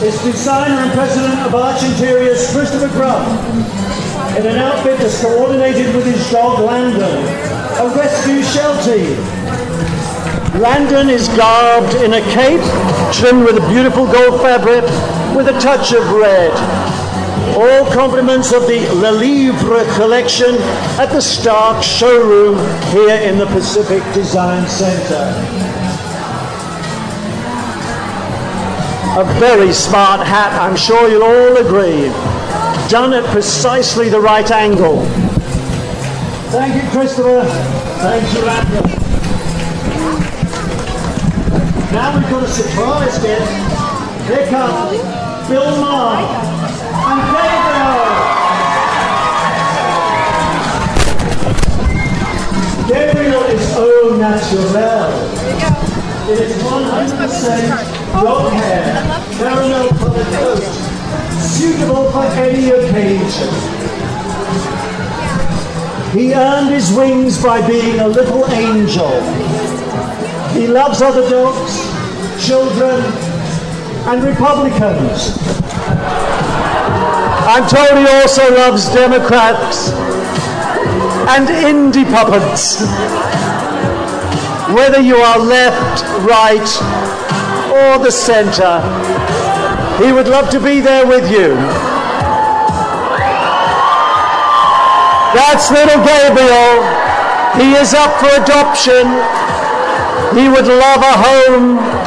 is 0.03 0.23
designer 0.23 0.75
and 0.75 0.93
president 0.93 1.39
of 1.47 1.55
Arch 1.55 1.83
Interiors, 1.83 2.53
Christopher 2.53 2.89
Grubb, 2.89 3.27
in 4.37 4.47
an 4.47 4.59
outfit 4.59 4.99
that's 4.99 5.23
coordinated 5.23 5.95
with 5.95 6.05
his 6.05 6.31
dog 6.31 6.59
Landon, 6.61 7.25
a 7.81 7.97
rescue 7.97 8.43
sheltie. 8.43 9.44
Landon 10.61 11.11
is 11.11 11.27
garbed 11.31 11.95
in 11.97 12.15
a 12.15 12.21
cape 12.31 12.63
trimmed 13.13 13.45
with 13.45 13.57
a 13.57 13.69
beautiful 13.69 14.07
gold 14.07 14.41
fabric 14.41 14.85
with 15.37 15.49
a 15.49 15.59
touch 15.59 15.93
of 15.93 16.09
red. 16.13 16.53
All 17.57 17.93
compliments 17.93 18.53
of 18.53 18.69
the 18.69 18.79
Le 18.95 19.11
Livre 19.11 19.85
collection 19.97 20.55
at 21.01 21.07
the 21.07 21.21
Stark 21.21 21.83
showroom 21.83 22.57
here 22.93 23.17
in 23.17 23.37
the 23.37 23.47
Pacific 23.47 24.01
Design 24.15 24.69
Center. 24.69 25.25
A 29.19 29.25
very 29.41 29.73
smart 29.73 30.25
hat, 30.25 30.53
I'm 30.61 30.77
sure 30.77 31.09
you'll 31.09 31.25
all 31.25 31.57
agree. 31.57 32.11
Done 32.89 33.13
at 33.13 33.25
precisely 33.33 34.09
the 34.09 34.21
right 34.21 34.49
angle. 34.53 35.05
Thank 36.51 36.81
you, 36.81 36.89
Christopher. 36.91 37.43
Thank 37.43 38.33
you, 38.35 38.45
Landon. 38.45 39.04
Now 41.95 42.19
we've 42.19 42.29
got 42.29 42.43
a 42.43 42.49
surprise 42.49 43.19
guest. 43.21 44.27
Here 44.27 44.47
come 44.49 44.91
Bill 45.49 45.81
Maher 45.81 46.27
and 47.07 47.21
Gabriel. 47.31 48.25
Gabriel 52.89 53.45
is 53.45 53.77
au 53.77 54.17
naturel. 54.19 55.13
It 56.33 56.41
is 56.41 56.63
100% 56.65 58.23
dog 58.25 58.53
hair, 58.55 58.85
caramel 59.39 59.89
colored 59.91 60.27
coat, 60.35 60.63
suitable 61.39 62.11
for 62.11 62.25
any 62.25 62.71
occasion. 62.71 63.51
He 66.13 66.35
earned 66.35 66.71
his 66.71 66.93
wings 66.93 67.41
by 67.41 67.65
being 67.65 68.01
a 68.01 68.09
little 68.09 68.51
angel. 68.51 69.13
He 70.55 70.69
loves 70.69 71.03
other 71.03 71.29
dogs, 71.29 71.84
children, 72.47 73.01
and 74.07 74.23
Republicans. 74.23 75.39
I'm 77.49 77.67
told 77.69 77.99
he 77.99 78.07
also 78.21 78.55
loves 78.55 78.89
Democrats 78.93 79.91
and 81.33 81.49
indie 81.49 82.05
puppets. 82.05 82.81
Whether 84.75 85.01
you 85.01 85.17
are 85.17 85.39
left, 85.39 86.05
right, 86.29 86.69
or 87.73 88.05
the 88.05 88.11
center, 88.11 88.81
he 90.05 90.13
would 90.13 90.29
love 90.29 90.51
to 90.51 90.61
be 90.61 90.81
there 90.81 91.07
with 91.07 91.31
you. 91.31 91.55
That's 95.33 95.71
little 95.71 96.05
Gabriel. 96.05 96.85
He 97.57 97.73
is 97.73 97.95
up 97.95 98.13
for 98.21 98.29
adoption. 98.43 99.07
He 100.37 100.49
would 100.49 100.67
love 100.67 101.01
a 101.01 101.15
home. 101.17 102.04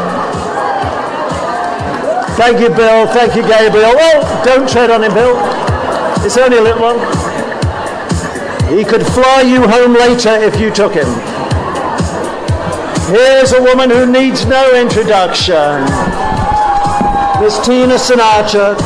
Thank 2.37 2.59
you, 2.59 2.69
Bill. 2.69 3.07
Thank 3.07 3.35
you, 3.35 3.41
Gabriel. 3.41 3.95
Well, 3.95 4.45
don't 4.45 4.69
tread 4.69 4.91
on 4.91 5.03
him, 5.03 5.11
Bill. 5.11 5.33
It's 6.23 6.37
only 6.37 6.59
a 6.59 6.61
little 6.61 6.83
one. 6.83 6.99
He 8.77 8.83
could 8.83 9.03
fly 9.07 9.41
you 9.41 9.67
home 9.67 9.93
later 9.93 10.35
if 10.35 10.59
you 10.61 10.69
took 10.69 10.93
him. 10.93 11.07
Here's 13.09 13.53
a 13.53 13.63
woman 13.63 13.89
who 13.89 14.05
needs 14.05 14.45
no 14.45 14.79
introduction. 14.79 15.81
Miss 17.41 17.57
Tina 17.65 17.95
Sinatra. 17.95 18.77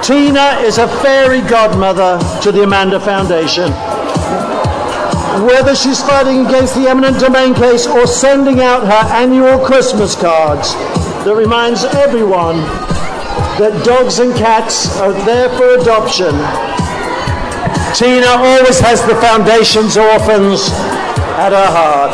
Tina 0.00 0.60
is 0.62 0.78
a 0.78 0.86
fairy 1.02 1.40
godmother 1.40 2.20
to 2.42 2.52
the 2.52 2.62
Amanda 2.62 3.00
Foundation. 3.00 3.72
Whether 5.44 5.74
she's 5.74 6.00
fighting 6.00 6.46
against 6.46 6.76
the 6.76 6.88
eminent 6.88 7.18
domain 7.18 7.52
case 7.52 7.88
or 7.88 8.06
sending 8.06 8.60
out 8.60 8.84
her 8.86 9.12
annual 9.12 9.58
Christmas 9.58 10.14
cards 10.14 10.76
that 11.24 11.34
reminds 11.36 11.84
everyone 11.84 12.56
that 13.60 13.82
dogs 13.84 14.18
and 14.18 14.34
cats 14.34 14.98
are 15.00 15.12
there 15.24 15.48
for 15.50 15.80
adoption, 15.80 16.32
Tina 17.94 18.26
always 18.40 18.80
has 18.80 19.04
the 19.04 19.14
Foundation's 19.16 19.96
orphans 19.96 20.70
at 21.36 21.52
her 21.52 21.70
heart. 21.70 22.12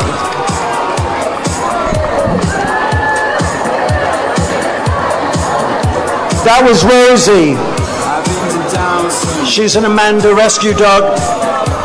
That 6.43 6.63
was 6.67 6.83
Rosie. 6.83 7.55
She's 9.49 9.75
an 9.75 9.85
Amanda 9.85 10.35
rescue 10.35 10.73
dog. 10.73 11.17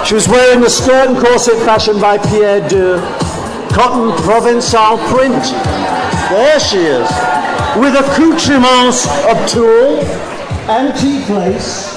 She 0.07 0.15
was 0.15 0.27
wearing 0.27 0.65
a 0.65 0.71
skirt 0.71 1.09
and 1.11 1.19
corset 1.19 1.59
fashioned 1.65 2.01
by 2.01 2.19
Pierre 2.19 2.67
Deux 2.69 3.01
cotton 3.73 4.13
Provençal 4.23 4.99
print. 5.09 5.91
There 6.33 6.59
she 6.61 6.79
is. 6.79 7.09
With 7.77 7.95
accoutrements 7.95 9.07
of 9.29 9.37
tulle, 9.51 10.01
antique 10.66 11.29
lace, 11.29 11.95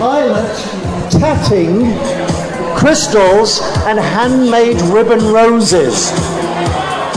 eyelet, 0.00 1.10
tatting, 1.10 1.90
crystals, 2.78 3.60
and 3.86 3.98
handmade 3.98 4.80
ribbon 4.82 5.18
roses. 5.32 6.12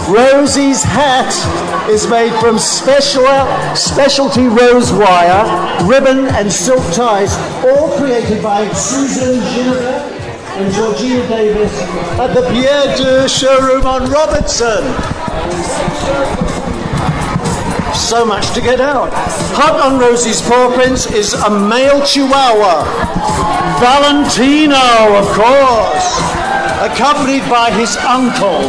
Rosie's 0.10 0.82
hat 0.82 1.32
is 1.91 2.10
made 2.10 2.34
from 2.39 2.58
special, 2.58 3.28
specialty 3.76 4.48
rose 4.48 4.91
wire, 4.91 5.86
ribbon, 5.86 6.26
and 6.38 6.52
silk 6.52 6.84
ties, 6.91 7.38
all 7.65 7.96
created 8.00 8.41
by 8.41 8.67
Susan 8.70 9.41
Ginevra 9.54 9.97
and 10.58 10.74
Georgina 10.74 11.28
Davis 11.28 11.72
at 12.17 12.34
the 12.34 12.41
Pierre 12.50 12.98
Deux 12.98 13.28
showroom 13.28 13.86
on 13.86 14.10
Robertson. 14.10 14.82
So 17.93 18.26
much 18.26 18.52
to 18.56 18.62
get 18.62 18.82
out. 18.82 19.10
Hot 19.54 19.80
on 19.80 20.00
Rosie's 20.00 20.41
paw 20.41 20.74
prints 20.74 21.12
is 21.12 21.34
a 21.34 21.50
male 21.50 22.02
chihuahua, 22.06 22.86
Valentino, 23.80 24.82
of 25.13 25.28
course, 25.38 26.10
accompanied 26.82 27.48
by 27.50 27.70
his 27.70 27.96
uncle, 27.98 28.65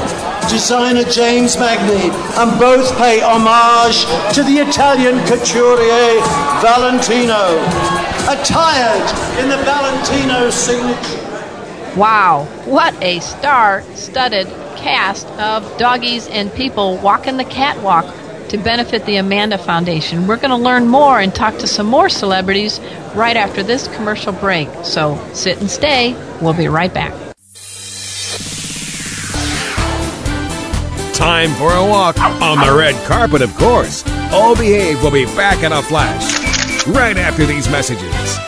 designer 0.51 1.05
James 1.05 1.57
Magni, 1.57 2.12
and 2.37 2.59
both 2.61 2.96
pay 2.98 3.20
homage 3.20 4.05
to 4.35 4.42
the 4.42 4.61
Italian 4.61 5.24
couturier 5.24 6.20
Valentino, 6.61 7.57
attired 8.29 9.09
in 9.40 9.48
the 9.48 9.57
Valentino 9.64 10.51
signature. 10.51 11.28
Wow, 11.98 12.44
what 12.64 12.94
a 13.02 13.18
star 13.18 13.82
studded 13.96 14.46
cast 14.76 15.26
of 15.30 15.78
doggies 15.78 16.28
and 16.28 16.52
people 16.54 16.96
walking 16.98 17.38
the 17.38 17.44
catwalk 17.44 18.06
to 18.50 18.56
benefit 18.56 19.04
the 19.04 19.16
Amanda 19.16 19.58
Foundation. 19.58 20.28
We're 20.28 20.37
going 20.37 20.50
to 20.50 20.56
learn 20.56 20.87
more 20.87 21.18
and 21.18 21.34
talk 21.34 21.58
to 21.58 21.66
some 21.66 21.88
more 21.88 22.08
celebrities 22.08 22.78
right 23.16 23.37
after 23.37 23.64
this 23.64 23.88
commercial 23.88 24.32
break. 24.32 24.68
So 24.84 25.20
sit 25.32 25.58
and 25.58 25.68
stay. 25.68 26.12
We'll 26.40 26.54
be 26.54 26.68
right 26.68 26.94
back. 26.94 27.12
Time 31.14 31.50
for 31.54 31.72
a 31.72 31.84
walk 31.84 32.16
on 32.20 32.64
the 32.64 32.78
red 32.78 32.94
carpet, 33.08 33.42
of 33.42 33.52
course. 33.56 34.04
All 34.30 34.54
Behave 34.54 35.02
will 35.02 35.11
be 35.11 35.24
back 35.24 35.64
in 35.64 35.72
a 35.72 35.82
flash 35.82 36.87
right 36.87 37.16
after 37.16 37.44
these 37.44 37.68
messages. 37.68 38.47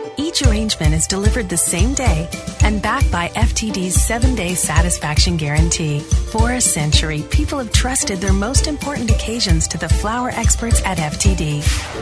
Each 0.17 0.41
arrangement 0.41 0.93
is 0.93 1.07
delivered 1.07 1.49
the 1.49 1.57
same 1.57 1.93
day 1.93 2.27
and 2.63 2.81
backed 2.81 3.11
by 3.11 3.29
FTD's 3.29 3.95
seven 3.95 4.35
day 4.35 4.53
satisfaction 4.53 5.37
guarantee. 5.37 5.99
For 5.99 6.51
a 6.51 6.61
century, 6.61 7.23
people 7.29 7.59
have 7.59 7.71
trusted 7.71 8.19
their 8.19 8.33
most 8.33 8.67
important 8.67 9.09
occasions 9.09 9.67
to 9.69 9.77
the 9.77 9.89
flower 9.89 10.29
experts 10.29 10.81
at 10.83 10.97
FTD. 10.97 11.61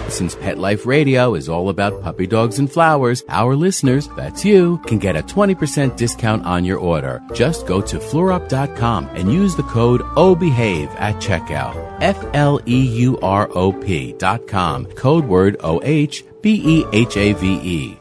Since 0.09 0.35
Pet 0.35 0.57
Life 0.57 0.85
Radio 0.85 1.35
is 1.35 1.49
all 1.49 1.69
about 1.69 2.01
puppy 2.01 2.27
dogs 2.27 2.59
and 2.59 2.71
flowers, 2.71 3.23
our 3.29 3.55
listeners, 3.55 4.07
that's 4.15 4.43
you, 4.43 4.79
can 4.87 4.97
get 4.97 5.15
a 5.15 5.23
20% 5.23 5.95
discount 5.95 6.45
on 6.45 6.65
your 6.65 6.79
order. 6.79 7.21
Just 7.33 7.67
go 7.67 7.81
to 7.81 7.97
fleurop.com 7.97 9.09
and 9.13 9.31
use 9.31 9.55
the 9.55 9.63
code 9.63 10.01
OBEHAVE 10.01 10.89
at 10.99 11.15
checkout. 11.15 11.75
F 12.01 12.23
L 12.33 12.59
E 12.65 12.87
U 13.01 13.19
R 13.21 13.49
O 13.55 13.71
P 13.71 14.13
dot 14.13 14.47
com. 14.47 14.85
Code 14.85 15.25
word 15.25 15.57
O 15.59 15.79
H 15.83 16.23
B 16.41 16.61
E 16.63 16.85
H 16.93 17.17
A 17.17 17.33
V 17.33 17.59
E. 17.63 17.98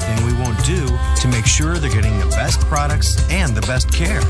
isn't 0.00 0.12
anything 0.12 0.26
we 0.26 0.42
won't 0.42 0.64
do 0.64 0.86
to 1.20 1.28
make 1.28 1.46
sure 1.46 1.78
they're 1.78 1.90
getting 1.90 2.18
the 2.18 2.26
best 2.26 2.60
products 2.62 3.16
and 3.30 3.54
the 3.54 3.60
best 3.62 3.92
care. 3.92 4.20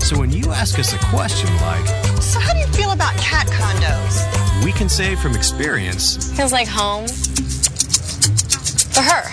So 0.00 0.18
when 0.18 0.30
you 0.30 0.50
ask 0.50 0.78
us 0.78 0.92
a 0.92 0.98
question 1.06 1.50
like, 1.56 1.86
So, 2.22 2.38
how 2.40 2.52
do 2.52 2.60
you 2.60 2.66
feel 2.68 2.90
about 2.92 3.14
cat 3.16 3.46
condos? 3.48 4.64
we 4.64 4.72
can 4.72 4.88
say 4.88 5.14
from 5.16 5.34
experience, 5.34 6.32
Feels 6.36 6.52
like 6.52 6.68
home. 6.68 7.06
For 8.94 9.02
her. 9.02 9.24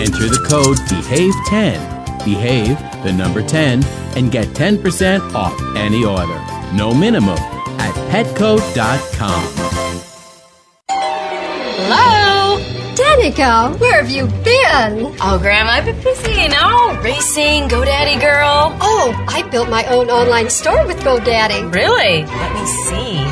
Enter 0.00 0.28
the 0.28 0.44
code 0.48 0.76
BEHAVE10. 0.88 2.24
Behave, 2.24 2.78
the 3.04 3.12
number 3.12 3.42
10, 3.42 3.84
and 4.16 4.30
get 4.30 4.48
10% 4.48 5.34
off 5.34 5.54
any 5.76 6.04
order. 6.04 6.38
No 6.74 6.92
minimum 6.92 7.38
at 7.78 7.94
petco.com. 8.10 9.57
Danica, 13.08 13.80
where 13.80 14.02
have 14.02 14.10
you 14.10 14.26
been? 14.44 15.16
Oh, 15.22 15.38
Grandma, 15.40 15.70
I've 15.70 15.86
been 15.86 15.98
busy, 16.02 16.42
you 16.42 16.48
know, 16.50 17.00
racing, 17.02 17.66
GoDaddy 17.68 18.20
girl. 18.20 18.76
Oh, 18.82 19.24
I 19.26 19.48
built 19.48 19.70
my 19.70 19.82
own 19.86 20.10
online 20.10 20.50
store 20.50 20.86
with 20.86 20.98
GoDaddy. 20.98 21.72
Really? 21.74 22.26
Let 22.26 22.52
me 22.54 22.66
see. 22.66 23.24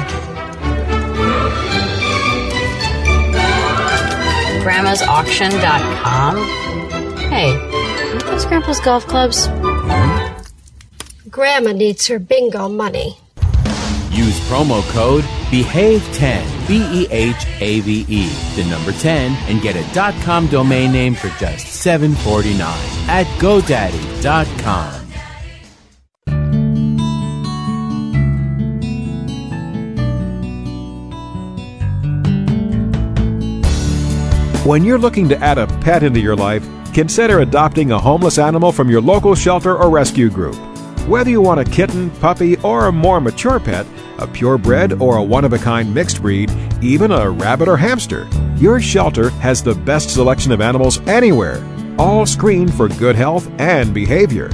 Grandma'sAuction.com. 4.64 6.36
Hey, 7.28 7.52
aren't 7.52 8.24
those 8.24 8.46
Grandpa's 8.46 8.80
golf 8.80 9.06
clubs? 9.06 9.46
Hmm? 9.46 11.28
Grandma 11.28 11.72
needs 11.72 12.06
her 12.06 12.18
bingo 12.18 12.66
money. 12.70 13.18
Use 14.10 14.40
promo 14.48 14.80
code 14.92 15.24
BEHAVE10, 15.50 16.55
B 16.66 16.82
E 16.92 17.06
H 17.10 17.46
A 17.60 17.80
V 17.80 18.06
E, 18.08 18.28
the 18.56 18.68
number 18.68 18.92
10, 18.92 19.32
and 19.48 19.62
get 19.62 19.76
a 19.76 20.12
.com 20.22 20.46
domain 20.46 20.92
name 20.92 21.14
for 21.14 21.28
just 21.38 21.66
$7.49 21.86 22.60
at 23.08 23.26
GoDaddy.com. 23.40 25.06
When 34.66 34.82
you're 34.84 34.98
looking 34.98 35.28
to 35.28 35.38
add 35.38 35.58
a 35.58 35.68
pet 35.68 36.02
into 36.02 36.18
your 36.18 36.34
life, 36.34 36.66
consider 36.92 37.38
adopting 37.38 37.92
a 37.92 37.98
homeless 38.00 38.36
animal 38.36 38.72
from 38.72 38.90
your 38.90 39.00
local 39.00 39.36
shelter 39.36 39.76
or 39.76 39.88
rescue 39.88 40.28
group. 40.28 40.56
Whether 41.06 41.30
you 41.30 41.40
want 41.40 41.60
a 41.60 41.64
kitten, 41.64 42.10
puppy, 42.10 42.56
or 42.64 42.86
a 42.86 42.92
more 42.92 43.20
mature 43.20 43.60
pet, 43.60 43.86
a 44.18 44.26
purebred 44.26 45.00
or 45.00 45.18
a 45.18 45.22
one 45.22 45.44
of 45.44 45.52
a 45.52 45.58
kind 45.58 45.94
mixed 45.94 46.20
breed, 46.20 46.50
even 46.82 47.12
a 47.12 47.30
rabbit 47.30 47.68
or 47.68 47.76
hamster, 47.76 48.28
your 48.56 48.80
shelter 48.80 49.30
has 49.30 49.62
the 49.62 49.76
best 49.76 50.10
selection 50.10 50.50
of 50.50 50.60
animals 50.60 50.98
anywhere, 51.06 51.64
all 51.96 52.26
screened 52.26 52.74
for 52.74 52.88
good 52.88 53.14
health 53.14 53.48
and 53.60 53.94
behavior. 53.94 54.48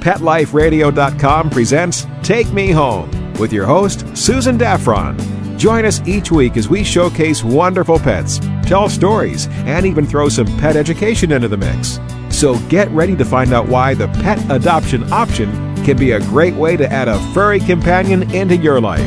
PetLifeRadio.com 0.00 1.50
presents 1.50 2.06
Take 2.22 2.50
Me 2.50 2.70
Home 2.70 3.34
with 3.34 3.52
your 3.52 3.66
host, 3.66 4.16
Susan 4.16 4.56
Daffron. 4.56 5.18
Join 5.58 5.84
us 5.84 6.00
each 6.08 6.32
week 6.32 6.56
as 6.56 6.66
we 6.66 6.82
showcase 6.82 7.44
wonderful 7.44 7.98
pets, 7.98 8.40
tell 8.62 8.88
stories, 8.88 9.48
and 9.66 9.84
even 9.84 10.06
throw 10.06 10.30
some 10.30 10.46
pet 10.56 10.76
education 10.76 11.30
into 11.30 11.48
the 11.48 11.58
mix. 11.58 12.00
So 12.30 12.58
get 12.70 12.88
ready 12.88 13.16
to 13.16 13.24
find 13.26 13.52
out 13.52 13.68
why 13.68 13.92
the 13.92 14.08
pet 14.08 14.42
adoption 14.50 15.12
option 15.12 15.69
can 15.84 15.96
be 15.96 16.12
a 16.12 16.20
great 16.20 16.54
way 16.54 16.76
to 16.76 16.90
add 16.90 17.08
a 17.08 17.18
furry 17.32 17.60
companion 17.60 18.30
into 18.34 18.56
your 18.56 18.80
life. 18.80 19.06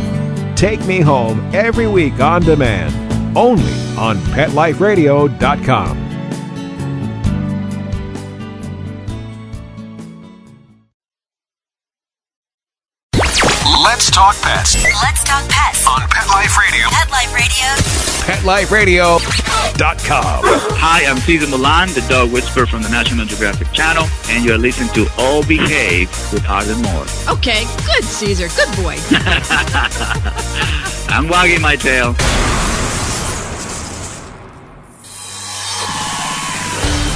Take 0.56 0.86
Me 0.86 1.00
Home 1.02 1.40
every 1.54 1.88
week 1.88 2.20
on 2.20 2.42
demand, 2.42 2.94
only 3.38 3.74
on 3.98 4.18
PetLifeRadio.com. 4.18 6.03
PetLifeRadio.com. 18.44 20.42
Hi, 20.76 21.06
I'm 21.06 21.16
Cesar 21.18 21.48
Millan, 21.48 21.88
the 21.94 22.06
dog 22.10 22.34
whisperer 22.34 22.66
from 22.66 22.82
the 22.84 22.90
National 22.90 23.26
Geographic 23.26 23.72
Channel, 23.72 24.06
and 24.28 24.44
you're 24.44 24.58
listening 24.58 24.90
to 24.96 25.08
All 25.18 25.46
Behave 25.46 26.10
with 26.34 26.46
Arden 26.50 26.82
Moore. 26.82 27.06
Okay, 27.30 27.64
good, 27.86 28.04
Cesar. 28.04 28.50
Good 28.50 28.76
boy. 28.76 28.98
I'm 31.08 31.30
wagging 31.30 31.62
my 31.62 31.78
tail. 31.78 32.16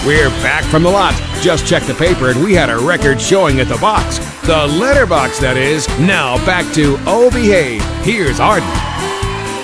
We're 0.07 0.29
back 0.41 0.63
from 0.63 0.83
the 0.83 0.89
lot. 0.89 1.13
Just 1.41 1.67
checked 1.67 1.87
the 1.87 1.93
paper 1.93 2.29
and 2.29 2.41
we 2.41 2.53
had 2.53 2.69
a 2.69 2.77
record 2.77 3.19
showing 3.19 3.59
at 3.59 3.67
the 3.67 3.75
box. 3.77 4.19
The 4.45 4.65
letterbox, 4.79 5.39
that 5.39 5.57
is. 5.57 5.89
Now 5.99 6.37
back 6.45 6.73
to 6.75 6.95
Oh 7.05 7.29
Behave. 7.29 7.83
Here's 8.05 8.39
Arden. 8.39 8.69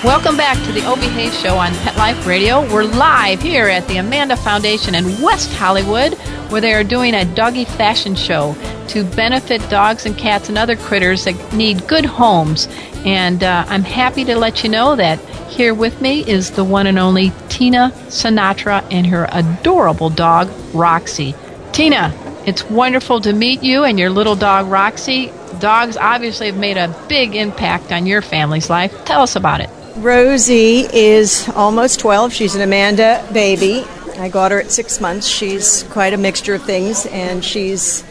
Welcome 0.03 0.35
back 0.35 0.61
to 0.65 0.73
the 0.73 0.85
Obehave 0.85 1.31
Show 1.31 1.55
on 1.55 1.71
Pet 1.75 1.95
Life 1.95 2.27
Radio. 2.27 2.69
We're 2.73 2.83
live 2.83 3.41
here 3.41 3.69
at 3.69 3.87
the 3.87 3.95
Amanda 3.99 4.35
Foundation 4.35 4.95
in 4.95 5.21
West 5.21 5.53
Hollywood, 5.53 6.15
where 6.51 6.59
they 6.59 6.73
are 6.73 6.83
doing 6.83 7.13
a 7.13 7.23
doggy 7.23 7.63
fashion 7.63 8.13
show 8.13 8.53
to 8.89 9.05
benefit 9.15 9.61
dogs 9.69 10.05
and 10.05 10.17
cats 10.17 10.49
and 10.49 10.57
other 10.57 10.75
critters 10.75 11.23
that 11.23 11.53
need 11.53 11.87
good 11.87 12.03
homes. 12.03 12.67
And 13.05 13.45
uh, 13.45 13.63
I'm 13.69 13.83
happy 13.83 14.25
to 14.25 14.35
let 14.35 14.61
you 14.61 14.69
know 14.69 14.97
that 14.97 15.19
here 15.49 15.73
with 15.73 16.01
me 16.01 16.27
is 16.27 16.51
the 16.51 16.65
one 16.65 16.85
and 16.85 16.99
only 16.99 17.31
Tina 17.47 17.93
Sinatra 18.07 18.85
and 18.91 19.07
her 19.07 19.29
adorable 19.31 20.09
dog, 20.09 20.51
Roxy. 20.73 21.33
Tina, 21.71 22.11
it's 22.45 22.65
wonderful 22.65 23.21
to 23.21 23.31
meet 23.31 23.63
you 23.63 23.85
and 23.85 23.97
your 23.97 24.09
little 24.09 24.35
dog, 24.35 24.67
Roxy. 24.67 25.31
Dogs 25.59 25.95
obviously 25.95 26.47
have 26.47 26.57
made 26.57 26.75
a 26.75 26.93
big 27.07 27.35
impact 27.35 27.93
on 27.93 28.05
your 28.05 28.21
family's 28.21 28.69
life. 28.69 29.05
Tell 29.05 29.21
us 29.21 29.37
about 29.37 29.61
it. 29.61 29.69
Rosie 29.97 30.87
is 30.91 31.47
almost 31.49 31.99
12. 31.99 32.33
She's 32.33 32.55
an 32.55 32.61
Amanda 32.61 33.27
baby. 33.31 33.85
I 34.17 34.27
got 34.27 34.51
her 34.51 34.59
at 34.59 34.71
six 34.71 34.99
months. 34.99 35.27
She's 35.27 35.83
quite 35.83 36.13
a 36.13 36.17
mixture 36.17 36.55
of 36.55 36.63
things, 36.63 37.05
and 37.07 37.45
she's 37.45 38.03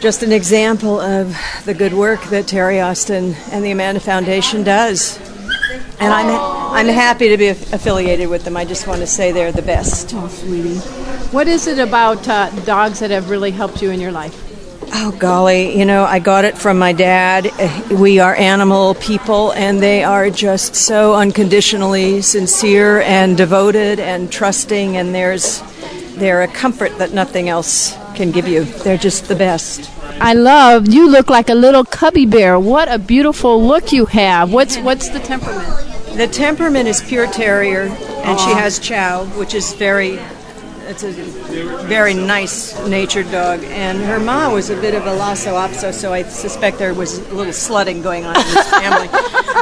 just 0.00 0.22
an 0.22 0.30
example 0.30 1.00
of 1.00 1.36
the 1.64 1.74
good 1.74 1.92
work 1.92 2.22
that 2.24 2.46
Teri 2.46 2.84
Austin 2.84 3.34
and 3.50 3.64
the 3.64 3.72
Amanda 3.72 4.00
Foundation 4.00 4.62
does. 4.62 5.18
And 5.98 6.12
I'm 6.12 6.28
I'm 6.72 6.86
happy 6.86 7.28
to 7.30 7.36
be 7.36 7.48
aff- 7.48 7.72
affiliated 7.72 8.28
with 8.28 8.44
them. 8.44 8.56
I 8.56 8.64
just 8.64 8.86
want 8.86 9.00
to 9.00 9.06
say 9.06 9.32
they're 9.32 9.52
the 9.52 9.62
best. 9.62 10.12
Oh, 10.14 10.28
sweetie. 10.28 10.78
What 11.30 11.48
is 11.48 11.66
it 11.66 11.78
about 11.78 12.26
uh, 12.28 12.50
dogs 12.64 13.00
that 13.00 13.10
have 13.10 13.28
really 13.30 13.50
helped 13.50 13.82
you 13.82 13.90
in 13.90 14.00
your 14.00 14.12
life? 14.12 14.51
Oh, 14.94 15.16
golly. 15.18 15.78
You 15.78 15.84
know, 15.84 16.04
I 16.04 16.18
got 16.18 16.44
it 16.44 16.56
from 16.58 16.78
my 16.78 16.92
dad. 16.92 17.50
We 17.90 18.18
are 18.18 18.34
animal 18.34 18.94
people, 18.94 19.52
and 19.52 19.80
they 19.80 20.04
are 20.04 20.28
just 20.30 20.74
so 20.74 21.14
unconditionally 21.14 22.20
sincere 22.22 23.00
and 23.00 23.36
devoted 23.36 23.98
and 23.98 24.30
trusting, 24.30 24.96
and 24.96 25.14
there's. 25.14 25.62
They're 26.12 26.42
a 26.42 26.48
comfort 26.48 26.98
that 26.98 27.12
nothing 27.12 27.48
else 27.48 27.96
can 28.14 28.30
give 28.32 28.46
you. 28.46 28.64
They're 28.64 28.98
just 28.98 29.28
the 29.28 29.34
best. 29.34 29.90
I 30.20 30.34
love. 30.34 30.86
You 30.86 31.08
look 31.08 31.30
like 31.30 31.48
a 31.48 31.54
little 31.54 31.84
cubby 31.84 32.26
bear. 32.26 32.60
What 32.60 32.92
a 32.92 32.98
beautiful 32.98 33.60
look 33.66 33.92
you 33.92 34.04
have. 34.06 34.52
What's 34.52 34.76
what's 34.76 35.08
the 35.08 35.20
temperament? 35.20 35.68
The 36.16 36.28
temperament 36.28 36.86
is 36.86 37.02
pure 37.02 37.26
terrier, 37.28 37.88
and 38.24 38.38
she 38.38 38.50
has 38.50 38.78
chow, 38.78 39.24
which 39.38 39.54
is 39.54 39.72
very. 39.72 40.20
It's 40.92 41.04
a 41.04 41.12
very 41.86 42.12
nice 42.12 42.78
natured 42.86 43.30
dog, 43.30 43.64
and 43.64 43.98
her 44.02 44.20
ma 44.20 44.52
was 44.52 44.68
a 44.68 44.78
bit 44.78 44.94
of 44.94 45.06
a 45.06 45.14
Lhasa 45.14 45.48
Apso, 45.48 45.90
so 45.90 46.12
I 46.12 46.22
suspect 46.24 46.78
there 46.78 46.92
was 46.92 47.16
a 47.16 47.34
little 47.34 47.54
slutting 47.54 48.02
going 48.02 48.26
on 48.26 48.36
in 48.36 48.42
this 48.42 48.70
family. 48.70 49.08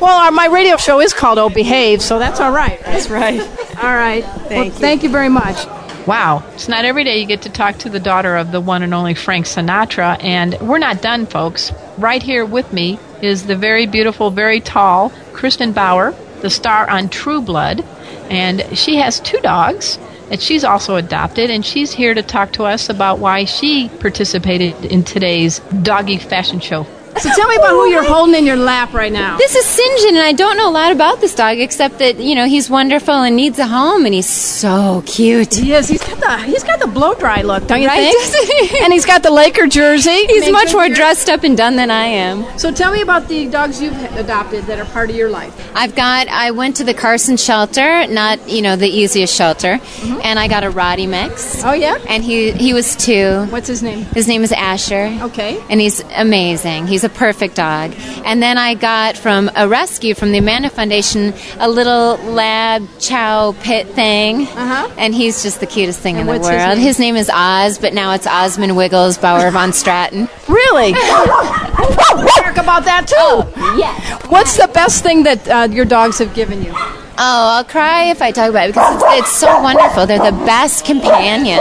Well, 0.00 0.16
our, 0.16 0.30
my 0.30 0.46
radio 0.46 0.76
show 0.76 1.00
is 1.00 1.12
called 1.12 1.38
Oh 1.38 1.48
Behave, 1.48 2.00
so 2.00 2.20
that's 2.20 2.38
all 2.38 2.52
right. 2.52 2.80
That's 2.84 3.10
right. 3.10 3.40
All 3.40 3.94
right. 3.94 4.22
Thank 4.22 4.50
well, 4.50 4.64
you. 4.66 4.70
Thank 4.70 5.02
you 5.02 5.08
very 5.08 5.28
much. 5.28 5.66
Wow. 6.06 6.44
It's 6.54 6.68
not 6.68 6.84
every 6.84 7.02
day 7.02 7.18
you 7.18 7.26
get 7.26 7.42
to 7.42 7.50
talk 7.50 7.78
to 7.78 7.88
the 7.88 7.98
daughter 7.98 8.36
of 8.36 8.52
the 8.52 8.60
one 8.60 8.84
and 8.84 8.94
only 8.94 9.14
Frank 9.14 9.46
Sinatra. 9.46 10.22
And 10.22 10.56
we're 10.60 10.78
not 10.78 11.02
done, 11.02 11.26
folks. 11.26 11.72
Right 11.96 12.22
here 12.22 12.44
with 12.44 12.72
me 12.72 13.00
is 13.22 13.46
the 13.46 13.56
very 13.56 13.86
beautiful, 13.86 14.30
very 14.30 14.60
tall 14.60 15.10
Kristin 15.32 15.74
Bauer, 15.74 16.14
the 16.42 16.50
star 16.50 16.88
on 16.88 17.08
True 17.08 17.40
Blood. 17.40 17.84
And 18.30 18.78
she 18.78 18.96
has 18.96 19.18
two 19.18 19.40
dogs 19.40 19.98
that 20.28 20.40
she's 20.40 20.64
also 20.64 20.96
adopted. 20.96 21.50
And 21.50 21.64
she's 21.64 21.92
here 21.92 22.14
to 22.14 22.22
talk 22.22 22.52
to 22.52 22.64
us 22.64 22.88
about 22.88 23.18
why 23.20 23.44
she 23.44 23.90
participated 23.98 24.84
in 24.84 25.04
today's 25.04 25.60
doggy 25.82 26.18
fashion 26.18 26.60
show. 26.60 26.86
So 27.20 27.30
tell 27.30 27.48
me 27.48 27.56
about 27.56 27.70
who 27.70 27.86
you're 27.88 28.04
holding 28.04 28.34
in 28.36 28.46
your 28.46 28.56
lap 28.56 28.92
right 28.94 29.12
now. 29.12 29.36
This 29.38 29.54
is. 29.54 29.68
John, 29.78 30.08
and 30.08 30.18
I 30.18 30.32
don't 30.32 30.56
know 30.56 30.68
a 30.68 30.72
lot 30.72 30.92
about 30.92 31.20
this 31.20 31.34
dog 31.34 31.58
except 31.58 31.98
that 31.98 32.18
you 32.18 32.34
know 32.34 32.46
he's 32.46 32.68
wonderful 32.70 33.14
and 33.14 33.36
needs 33.36 33.58
a 33.58 33.66
home, 33.66 34.04
and 34.04 34.14
he's 34.14 34.28
so 34.28 35.02
cute. 35.06 35.54
He 35.54 35.72
is. 35.72 35.88
He's 35.88 36.02
got 36.02 36.18
the 36.20 36.38
he's 36.44 36.64
got 36.64 36.78
the 36.80 36.86
blow 36.86 37.14
dry 37.14 37.42
look, 37.42 37.66
don't 37.66 37.80
you 37.80 37.88
Right? 37.88 38.12
think? 38.14 38.72
and 38.82 38.92
he's 38.92 39.06
got 39.06 39.22
the 39.22 39.30
Laker 39.30 39.66
jersey. 39.66 40.26
He's 40.26 40.42
Makes 40.42 40.52
much 40.52 40.72
more 40.72 40.84
cute. 40.86 40.96
dressed 40.96 41.28
up 41.28 41.44
and 41.44 41.56
done 41.56 41.76
than 41.76 41.90
I 41.90 42.06
am. 42.06 42.44
So 42.58 42.72
tell 42.72 42.92
me 42.92 43.00
about 43.02 43.28
the 43.28 43.48
dogs 43.48 43.80
you've 43.80 43.96
adopted 44.16 44.64
that 44.64 44.78
are 44.78 44.84
part 44.86 45.10
of 45.10 45.16
your 45.16 45.30
life. 45.30 45.54
I've 45.74 45.94
got. 45.94 46.28
I 46.28 46.50
went 46.52 46.76
to 46.76 46.84
the 46.84 46.94
Carson 46.94 47.36
shelter, 47.36 48.06
not 48.08 48.48
you 48.48 48.62
know 48.62 48.76
the 48.76 48.88
easiest 48.88 49.34
shelter, 49.34 49.80
and 50.22 50.38
I 50.38 50.48
got 50.48 50.64
a 50.64 50.70
Rottie 50.70 51.08
mix. 51.08 51.56
Mm-hmm. 51.56 51.68
Oh 51.68 51.72
yeah. 51.72 51.98
And 52.08 52.22
he 52.24 52.52
he 52.52 52.72
was 52.74 52.96
two. 52.96 53.44
What's 53.46 53.68
his 53.68 53.82
name? 53.82 54.04
His 54.14 54.26
name 54.28 54.42
is 54.42 54.52
Asher. 54.52 55.16
Okay. 55.22 55.62
And 55.70 55.80
he's 55.80 56.02
amazing. 56.16 56.86
He's 56.86 57.04
a 57.04 57.07
perfect 57.08 57.54
dog. 57.56 57.94
And 58.24 58.42
then 58.42 58.58
I 58.58 58.74
got 58.74 59.16
from 59.16 59.50
a 59.56 59.68
rescue 59.68 60.14
from 60.14 60.32
the 60.32 60.38
Amanda 60.38 60.70
Foundation 60.70 61.32
a 61.58 61.68
little 61.68 62.16
lab 62.32 62.86
chow 62.98 63.54
pit 63.62 63.86
thing. 63.88 64.42
Uh-huh. 64.46 64.92
And 64.98 65.14
he's 65.14 65.42
just 65.42 65.60
the 65.60 65.66
cutest 65.66 66.00
thing 66.00 66.16
And 66.16 66.22
in 66.22 66.26
the 66.26 66.32
what's 66.32 66.48
his 66.48 66.56
world. 66.58 66.76
name? 66.78 66.86
His 66.86 66.98
name 66.98 67.16
is 67.16 67.30
Oz, 67.32 67.78
but 67.78 67.94
now 67.94 68.12
it's 68.14 68.26
Osmond 68.26 68.76
Wiggles 68.76 69.18
Bauer 69.18 69.50
von 69.50 69.70
Straten. 69.70 70.28
Really? 70.48 70.92
Talk 70.92 72.56
about 72.56 72.84
that 72.84 73.06
too. 73.06 73.44
yes. 73.78 74.24
What's 74.30 74.56
the 74.56 74.68
best 74.68 75.02
thing 75.02 75.22
that 75.24 75.48
uh, 75.48 75.68
your 75.70 75.84
dogs 75.84 76.18
have 76.18 76.34
given 76.34 76.62
you? 76.64 76.72
Oh, 76.74 77.58
I'll 77.58 77.64
cry 77.64 78.04
if 78.04 78.22
I 78.22 78.30
talk 78.30 78.48
about 78.50 78.68
it 78.68 78.74
because 78.74 79.02
it's, 79.02 79.04
it's 79.20 79.32
so 79.32 79.60
wonderful. 79.60 80.06
They're 80.06 80.18
the 80.30 80.36
best 80.46 80.84
companions. 80.84 81.60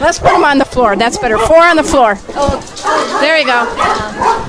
Let's 0.00 0.18
put 0.18 0.30
them 0.32 0.44
on 0.44 0.58
the 0.58 0.64
floor. 0.64 0.96
That's 0.96 1.18
better. 1.18 1.38
Four 1.38 1.62
on 1.64 1.76
the 1.76 1.82
floor. 1.84 2.14
There 3.20 3.38
you 3.38 3.46
go. 3.46 3.64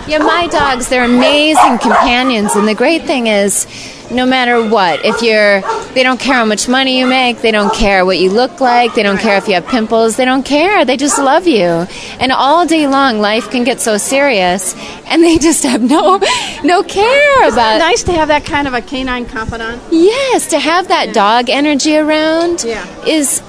Yeah, 0.08 0.20
my 0.20 0.48
dogs, 0.48 0.90
they're 0.90 1.06
amazing 1.06 1.78
companions. 1.80 2.56
And 2.56 2.68
the 2.68 2.76
great 2.76 3.04
thing 3.04 3.28
is, 3.28 3.66
no 4.12 4.26
matter 4.26 4.68
what, 4.70 5.04
if 5.04 5.22
you're, 5.24 5.62
they 5.94 6.04
don't 6.04 6.20
care 6.20 6.36
how 6.36 6.46
much 6.46 6.68
money 6.68 7.00
you 7.00 7.08
make, 7.08 7.42
they 7.42 7.52
don't 7.52 7.74
care 7.74 8.06
what 8.06 8.20
you 8.20 8.30
look 8.30 8.62
like, 8.62 8.94
they 8.94 9.02
don't 9.02 9.18
care 9.18 9.38
if 9.38 9.48
you 9.48 9.56
have 9.56 9.66
pimples, 9.68 10.16
they 10.16 10.26
don't 10.26 10.44
care. 10.46 10.86
They 10.86 10.96
just 10.98 11.18
love 11.18 11.48
you. 11.48 11.88
And 12.20 12.32
all 12.32 12.68
day 12.68 12.86
long, 12.88 13.20
life 13.20 13.50
can 13.50 13.64
get 13.64 13.80
so 13.82 13.98
serious, 13.98 14.76
and 15.08 15.24
they 15.24 15.38
just 15.40 15.64
have 15.64 15.82
no, 15.82 16.20
no 16.64 16.84
care 16.84 17.48
about 17.48 17.80
Nice 17.80 18.04
to 18.04 18.12
have 18.14 18.28
that 18.28 18.46
kind 18.46 18.68
of 18.68 18.74
a 18.76 18.82
canine 18.82 19.26
confidant. 19.26 19.82
Yes, 19.92 20.48
to 20.50 20.60
have 20.60 20.88
that 20.90 21.14
dog 21.14 21.50
energy 21.50 21.98
around 21.98 22.64
Yeah. 22.64 22.86
is, 23.08 23.42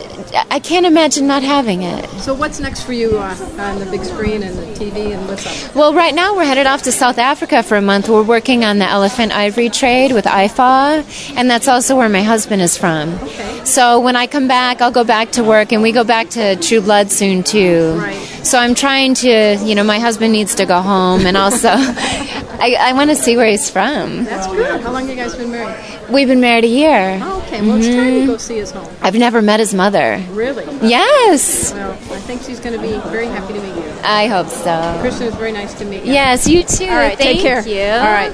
I 0.51 0.61
can't 0.61 0.87
imagine 0.87 1.27
not 1.27 1.43
having 1.43 1.83
it. 1.83 2.09
So 2.21 2.35
what's 2.35 2.61
next 2.61 2.83
for 2.85 2.93
you 2.93 3.19
uh, 3.19 3.37
on 3.59 3.79
the 3.79 3.87
big 3.87 4.05
screen 4.05 4.43
and 4.43 4.57
the 4.57 4.67
TV 4.79 5.15
and 5.17 5.27
what's 5.29 5.47
up? 5.67 5.75
Well, 5.75 5.95
right 5.95 6.15
now 6.15 6.37
we're 6.37 6.45
headed 6.45 6.67
off 6.67 6.83
to 6.83 6.93
South 6.93 7.19
Africa 7.19 7.63
for 7.63 7.77
a 7.77 7.83
month. 7.83 8.09
We're 8.09 8.23
working 8.23 8.65
on 8.65 8.79
the 8.79 8.87
elephant 8.87 9.33
ivory 9.33 9.71
trade 9.71 10.13
with 10.13 10.27
IFAW, 10.27 11.37
and 11.37 11.51
that's 11.51 11.69
also 11.69 11.97
where 11.97 12.09
my 12.09 12.23
husband 12.23 12.61
is 12.61 12.77
from. 12.77 13.15
Okay. 13.15 13.65
So 13.65 14.01
when 14.01 14.17
I 14.17 14.27
come 14.27 14.47
back, 14.47 14.81
I'll 14.81 14.91
go 14.91 15.05
back 15.05 15.33
to 15.33 15.45
work, 15.45 15.73
and 15.73 15.83
we 15.83 15.93
go 15.93 16.05
back 16.05 16.31
to 16.31 16.57
True 16.57 16.81
Blood 16.81 17.11
soon 17.11 17.43
too. 17.43 17.97
Right. 17.99 18.15
So 18.45 18.59
I'm 18.59 18.75
trying 18.75 19.15
to, 19.15 19.57
you 19.57 19.75
know, 19.75 19.85
my 19.85 19.99
husband 19.99 20.33
needs 20.33 20.55
to 20.57 20.67
go 20.67 20.81
home, 20.81 21.27
and 21.27 21.37
also 21.37 21.69
I, 22.61 22.77
I 22.79 22.93
want 22.93 23.11
to 23.11 23.17
see 23.17 23.37
where 23.37 23.47
he's 23.47 23.71
from. 23.71 24.25
That's 24.25 24.47
good. 24.47 24.81
How 24.81 24.93
long 24.93 25.07
have 25.07 25.17
you 25.17 25.23
guys 25.23 25.35
been 25.35 25.51
married? 25.51 25.77
We've 26.11 26.29
been 26.29 26.41
married 26.41 26.65
a 26.65 26.69
year. 26.69 27.19
Oh, 27.23 27.43
okay. 27.43 27.61
Well, 27.61 27.77
it's 27.77 27.87
time 27.87 28.15
to 28.15 28.27
go 28.27 28.33
mm-hmm. 28.33 28.39
see 28.39 28.57
his 28.57 28.71
home. 28.71 28.89
I've 29.03 29.15
never 29.15 29.43
met 29.43 29.61
his 29.61 29.75
mother. 29.75 30.23
Really? 30.31 30.65
Yes, 30.87 31.73
Well, 31.73 31.93
I 31.93 32.21
think 32.21 32.43
she's 32.43 32.61
going 32.61 32.75
to 32.75 32.83
be 32.83 32.99
very 33.11 33.27
happy 33.27 33.55
to 33.55 33.61
meet 33.61 33.77
you. 33.77 33.93
I 34.03 34.27
hope 34.27 34.49
so. 34.49 34.71
Kristin, 35.03 35.29
it's 35.29 35.37
very 35.37 35.53
nice 35.53 35.75
to 35.75 35.85
meet 35.85 36.05
you. 36.05 36.13
Yes, 36.13 36.47
you 36.49 36.63
too. 36.63 36.85
All 36.85 36.97
right, 36.97 37.19
Thank 37.19 37.41
take 37.41 37.43
care. 37.43 37.67
you. 37.67 37.93
All 37.93 38.13
right. 38.13 38.33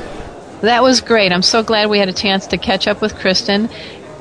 That 0.62 0.82
was 0.82 1.00
great. 1.00 1.32
I'm 1.32 1.42
so 1.42 1.62
glad 1.62 1.90
we 1.90 1.98
had 1.98 2.08
a 2.08 2.12
chance 2.12 2.46
to 2.48 2.58
catch 2.58 2.86
up 2.86 3.00
with 3.00 3.14
Kristin. 3.14 3.70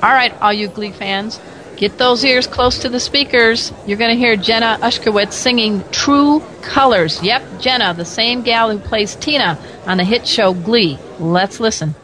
All 0.02 0.10
right, 0.10 0.34
all 0.42 0.52
you 0.52 0.68
Glee 0.68 0.92
fans, 0.92 1.40
get 1.82 1.98
those 1.98 2.24
ears 2.24 2.46
close 2.46 2.78
to 2.78 2.90
the 2.90 3.00
speakers. 3.00 3.74
You're 3.88 3.98
going 3.98 4.12
to 4.12 4.16
hear 4.16 4.36
Jenna 4.36 4.78
Ushkowitz 4.84 5.34
singing 5.34 5.84
True 5.92 6.44
Colors. 6.62 7.22
Yep, 7.24 7.60
Jenna, 7.60 7.96
the 7.96 8.06
same 8.06 8.44
gal 8.44 8.70
who 8.70 8.78
plays 8.78 9.16
Tina 9.16 9.58
on 9.88 9.98
the 9.98 10.04
hit 10.04 10.28
show 10.28 10.54
Glee. 10.54 11.00
Let's 11.18 11.60
listen. 11.60 11.96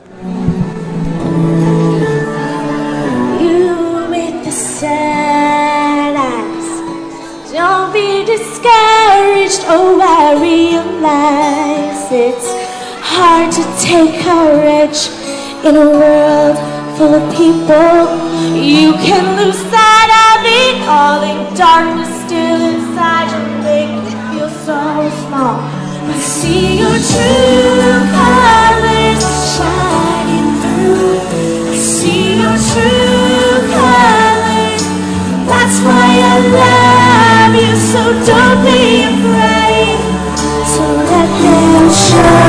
You 3.40 4.08
with 4.10 4.46
the 4.46 4.52
sad 4.52 6.16
eyes. 6.18 7.52
Don't 7.52 7.94
be 7.94 8.26
discouraged. 8.26 9.62
Oh, 9.70 10.02
I 10.02 10.42
realize 10.42 12.12
it's 12.12 12.52
hard 13.06 13.52
to 13.52 13.64
take 13.80 14.24
courage 14.24 15.10
in 15.64 15.76
a 15.76 15.88
world 15.88 16.77
full 16.98 17.14
of 17.14 17.26
people. 17.32 17.94
You 18.58 18.94
can 18.94 19.26
lose 19.38 19.60
sight 19.70 20.12
of 20.30 20.42
it 20.46 20.78
all 20.90 21.22
in 21.22 21.54
darkness 21.54 22.10
still 22.26 22.62
inside 22.74 23.30
you 23.38 23.44
make 23.62 23.94
you 24.10 24.18
feel 24.32 24.50
so 24.66 24.82
small. 25.22 25.62
But 26.08 26.18
see 26.18 26.80
your 26.82 26.98
true 27.12 28.02
colors 28.18 29.24
shining 29.54 30.50
through. 30.62 31.22
I 31.70 31.78
see 31.78 32.42
your 32.42 32.58
true 32.72 33.62
colors. 33.78 34.84
That's 35.50 35.78
why 35.86 36.10
I 36.34 36.38
love 36.58 37.54
you. 37.62 37.74
So 37.92 38.02
don't 38.26 38.60
be 38.66 39.06
afraid 39.12 40.02
to 40.74 40.84
let 41.10 41.30
them 41.46 41.90
show. 41.94 42.47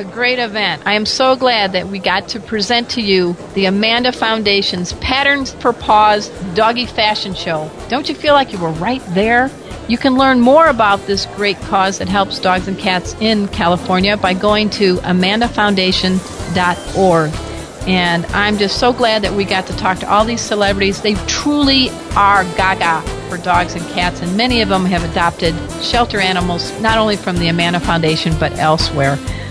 A 0.00 0.04
great 0.04 0.38
event. 0.38 0.82
I 0.86 0.94
am 0.94 1.04
so 1.04 1.36
glad 1.36 1.72
that 1.72 1.88
we 1.88 1.98
got 1.98 2.30
to 2.30 2.40
present 2.40 2.88
to 2.90 3.02
you 3.02 3.36
the 3.52 3.66
Amanda 3.66 4.12
Foundation's 4.12 4.94
Patterns 4.94 5.52
for 5.52 5.74
Paws 5.74 6.30
Doggy 6.54 6.86
Fashion 6.86 7.34
Show. 7.34 7.70
Don't 7.90 8.08
you 8.08 8.14
feel 8.14 8.32
like 8.32 8.50
you 8.50 8.58
were 8.58 8.70
right 8.70 9.02
there? 9.08 9.50
You 9.88 9.98
can 9.98 10.16
learn 10.16 10.40
more 10.40 10.68
about 10.68 11.06
this 11.06 11.26
great 11.26 11.60
cause 11.62 11.98
that 11.98 12.08
helps 12.08 12.38
dogs 12.38 12.66
and 12.66 12.78
cats 12.78 13.14
in 13.20 13.46
California 13.48 14.16
by 14.16 14.32
going 14.32 14.70
to 14.70 14.94
amandafoundation.org. 14.96 17.30
And 17.86 18.24
I'm 18.26 18.56
just 18.56 18.78
so 18.78 18.94
glad 18.94 19.20
that 19.22 19.34
we 19.34 19.44
got 19.44 19.66
to 19.66 19.76
talk 19.76 19.98
to 19.98 20.10
all 20.10 20.24
these 20.24 20.40
celebrities. 20.40 21.02
They 21.02 21.12
truly 21.26 21.90
are 22.16 22.44
gaga 22.56 23.02
for 23.28 23.36
dogs 23.36 23.74
and 23.74 23.86
cats, 23.90 24.22
and 24.22 24.34
many 24.36 24.62
of 24.62 24.70
them 24.70 24.86
have 24.86 25.04
adopted 25.04 25.54
shelter 25.82 26.20
animals 26.20 26.72
not 26.80 26.96
only 26.96 27.16
from 27.16 27.36
the 27.36 27.48
Amanda 27.48 27.80
Foundation 27.80 28.34
but 28.38 28.58
elsewhere. 28.58 29.18